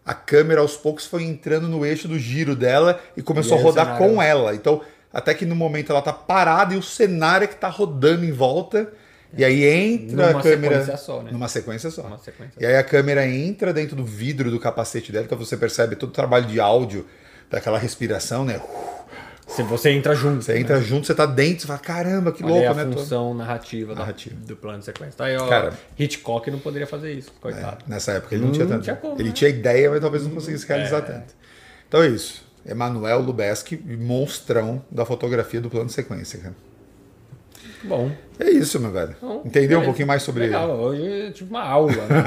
a 0.05 0.13
câmera 0.13 0.61
aos 0.61 0.77
poucos 0.77 1.05
foi 1.05 1.23
entrando 1.23 1.67
no 1.67 1.85
eixo 1.85 2.07
do 2.07 2.17
giro 2.17 2.55
dela 2.55 3.01
e 3.17 3.21
começou 3.21 3.57
E 3.57 3.59
a 3.59 3.63
rodar 3.63 3.97
com 3.97 4.21
ela. 4.21 4.55
Então, 4.55 4.81
até 5.11 5.33
que 5.33 5.45
no 5.45 5.55
momento 5.55 5.91
ela 5.91 6.01
tá 6.01 6.13
parada 6.13 6.73
e 6.73 6.77
o 6.77 6.81
cenário 6.81 7.43
é 7.43 7.47
que 7.47 7.57
tá 7.57 7.67
rodando 7.67 8.23
em 8.23 8.31
volta. 8.31 8.93
E 9.35 9.43
aí 9.43 9.65
entra 9.65 10.27
Numa 10.27 10.39
a 10.39 10.43
câmera 10.43 10.79
sequência 10.79 10.97
só, 10.97 11.21
né? 11.21 11.31
numa 11.33 11.47
sequência 11.49 11.91
só. 11.91 12.03
Uma 12.03 12.17
sequência. 12.17 12.53
E 12.57 12.65
aí 12.65 12.77
a 12.77 12.83
câmera 12.83 13.27
entra 13.27 13.73
dentro 13.73 13.93
do 13.93 14.05
vidro 14.05 14.49
do 14.49 14.59
capacete 14.59 15.11
dela, 15.11 15.25
então 15.25 15.37
você 15.37 15.57
percebe 15.57 15.97
todo 15.97 16.09
o 16.11 16.13
trabalho 16.13 16.45
de 16.45 16.61
áudio, 16.61 17.05
daquela 17.49 17.77
respiração, 17.77 18.45
né? 18.45 18.61
Se 19.55 19.63
você 19.63 19.91
entra 19.91 20.15
junto. 20.15 20.43
Você 20.43 20.57
entra 20.57 20.81
junto, 20.81 21.05
você 21.07 21.13
tá 21.13 21.25
dentro, 21.25 21.61
você 21.61 21.67
fala, 21.67 21.79
caramba, 21.79 22.31
que 22.31 22.43
Olha 22.43 22.53
louco, 22.53 22.69
a 22.79 22.85
né? 22.85 22.95
função 22.95 23.33
narrativa, 23.33 23.93
da- 23.93 23.99
Narrativa. 24.01 24.35
do 24.45 24.55
plano 24.55 24.79
de 24.79 24.85
sequência. 24.85 25.13
Tá 25.17 25.25
aí, 25.25 25.37
ó, 25.37 25.47
Cara. 25.47 25.73
Hitchcock 25.97 26.49
não 26.49 26.59
poderia 26.59 26.87
fazer 26.87 27.13
isso, 27.13 27.31
coitado. 27.39 27.83
Nessa 27.87 28.13
época 28.13 28.35
ele 28.35 28.45
não, 28.45 28.51
tinha 28.51 28.65
tanto. 28.65 28.83
tinha 28.83 28.95
como, 28.95 29.15
ele 29.19 29.29
né? 29.29 29.31
tinha 29.35 29.49
ideia, 29.49 29.89
mas 29.91 30.01
talvez 30.01 30.23
não 30.23 30.31
conseguisse 30.31 30.67
realizar 30.67 30.97
É. 30.97 31.01
tanto. 31.01 31.33
Então 31.87 32.01
é 32.01 32.07
isso. 32.07 32.43
Emanuel 32.65 33.19
Lubezki, 33.21 33.77
monstrão 33.99 34.81
da 34.89 35.05
fotografia 35.05 35.59
do 35.61 35.69
plano 35.69 35.87
de 35.87 35.93
sequência, 35.93 36.39
cara. 36.39 36.55
Bom. 37.83 38.11
É 38.39 38.49
isso, 38.49 38.79
meu 38.79 38.91
velho. 38.91 39.13
Então, 39.17 39.41
Entendeu 39.45 39.77
um 39.77 39.81
beleza. 39.81 39.85
pouquinho 39.85 40.07
mais 40.07 40.23
sobre 40.23 40.43
Legal, 40.45 40.69
hoje 40.71 41.01
eu 41.05 41.33
tive 41.33 41.49
uma 41.49 41.61
aula. 41.63 41.91
Né? 41.93 42.23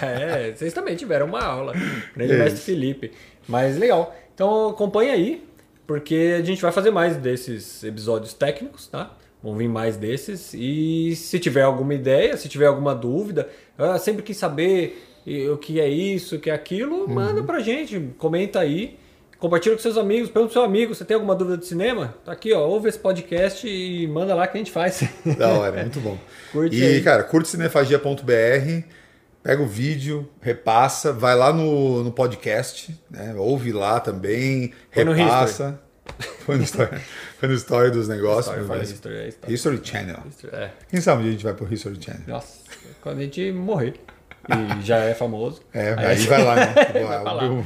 é, 0.48 0.52
vocês 0.54 0.72
também 0.72 0.94
tiveram 0.94 1.26
uma 1.26 1.42
aula. 1.42 1.72
Grande 2.16 2.32
É 2.32 2.38
mestre. 2.38 2.60
Felipe. 2.60 3.12
Mas 3.48 3.76
legal. 3.76 4.14
Então 4.34 4.68
acompanha 4.70 5.12
aí, 5.12 5.44
porque 5.90 6.36
a 6.38 6.42
gente 6.44 6.62
vai 6.62 6.70
fazer 6.70 6.92
mais 6.92 7.16
desses 7.16 7.82
episódios 7.82 8.32
técnicos, 8.32 8.86
tá? 8.86 9.10
Vão 9.42 9.56
vir 9.56 9.68
mais 9.68 9.96
desses. 9.96 10.54
E 10.54 11.16
se 11.16 11.40
tiver 11.40 11.62
alguma 11.62 11.92
ideia, 11.92 12.36
se 12.36 12.48
tiver 12.48 12.66
alguma 12.66 12.94
dúvida, 12.94 13.48
ah, 13.76 13.98
sempre 13.98 14.22
quis 14.22 14.36
saber 14.36 15.04
o 15.52 15.56
que 15.56 15.80
é 15.80 15.88
isso, 15.88 16.36
o 16.36 16.38
que 16.38 16.48
é 16.48 16.54
aquilo, 16.54 17.06
Uhum. 17.06 17.08
manda 17.08 17.42
pra 17.42 17.58
gente, 17.58 17.98
comenta 18.18 18.60
aí. 18.60 18.96
Compartilha 19.40 19.74
com 19.74 19.82
seus 19.82 19.98
amigos, 19.98 20.30
pergunta 20.30 20.52
pro 20.52 20.60
seu 20.60 20.62
amigo, 20.62 20.94
você 20.94 21.04
tem 21.04 21.16
alguma 21.16 21.34
dúvida 21.34 21.56
de 21.58 21.66
cinema? 21.66 22.14
Tá 22.24 22.30
aqui, 22.30 22.52
ó, 22.52 22.64
ouve 22.68 22.88
esse 22.88 22.98
podcast 23.00 23.66
e 23.66 24.06
manda 24.06 24.32
lá 24.32 24.46
que 24.46 24.56
a 24.56 24.60
gente 24.60 24.70
faz. 24.70 25.02
Da 25.36 25.48
hora, 25.48 25.80
muito 25.82 25.98
bom. 25.98 26.16
Curte 26.52 26.76
e, 26.76 26.84
aí. 26.84 27.02
cara, 27.02 27.24
curte 27.24 27.48
cinefagia.br, 27.48 28.84
pega 29.42 29.62
o 29.62 29.66
vídeo, 29.66 30.28
repassa, 30.40 31.12
vai 31.12 31.34
lá 31.34 31.52
no, 31.52 32.02
no 32.04 32.12
podcast, 32.12 32.98
né? 33.10 33.34
Ouve 33.36 33.72
lá 33.72 34.00
também, 34.00 34.72
Foi 34.92 35.04
repassa. 35.04 35.80
Foi 36.44 36.56
no 36.56 36.64
story. 36.64 37.00
Foi 37.38 37.48
no 37.48 37.54
story 37.54 37.90
dos 37.90 38.08
negócios. 38.08 38.54
Fala 38.54 38.66
velho. 38.66 38.82
history, 38.82 39.14
é. 39.16 39.50
History 39.52 39.80
Channel. 39.82 40.18
É. 40.52 40.70
Quem 40.88 41.00
sabe 41.00 41.26
a 41.26 41.30
gente 41.30 41.44
vai 41.44 41.54
pro 41.54 41.72
History 41.72 41.96
Channel? 42.02 42.22
Nossa, 42.26 42.58
quando 43.00 43.18
a 43.18 43.22
gente 43.22 43.50
morrer 43.52 43.94
e 44.48 44.82
já 44.84 44.98
é 44.98 45.14
famoso. 45.14 45.62
É, 45.72 45.94
aí, 45.94 46.18
vai 46.26 46.44
lá, 46.44 46.56
né? 46.56 46.74
Vai 46.74 46.92
pra 47.22 47.32
lá. 47.32 47.44
o, 47.44 47.58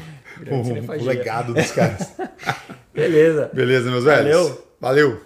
o- 0.50 0.60
o 0.60 0.64
cinefagia. 0.64 1.06
legado 1.06 1.54
dos 1.54 1.70
caras. 1.72 2.12
Beleza. 2.94 3.50
Beleza, 3.52 3.90
meus 3.90 4.04
velhos? 4.04 4.36
Valeu. 4.36 4.66
Valeu! 4.80 5.20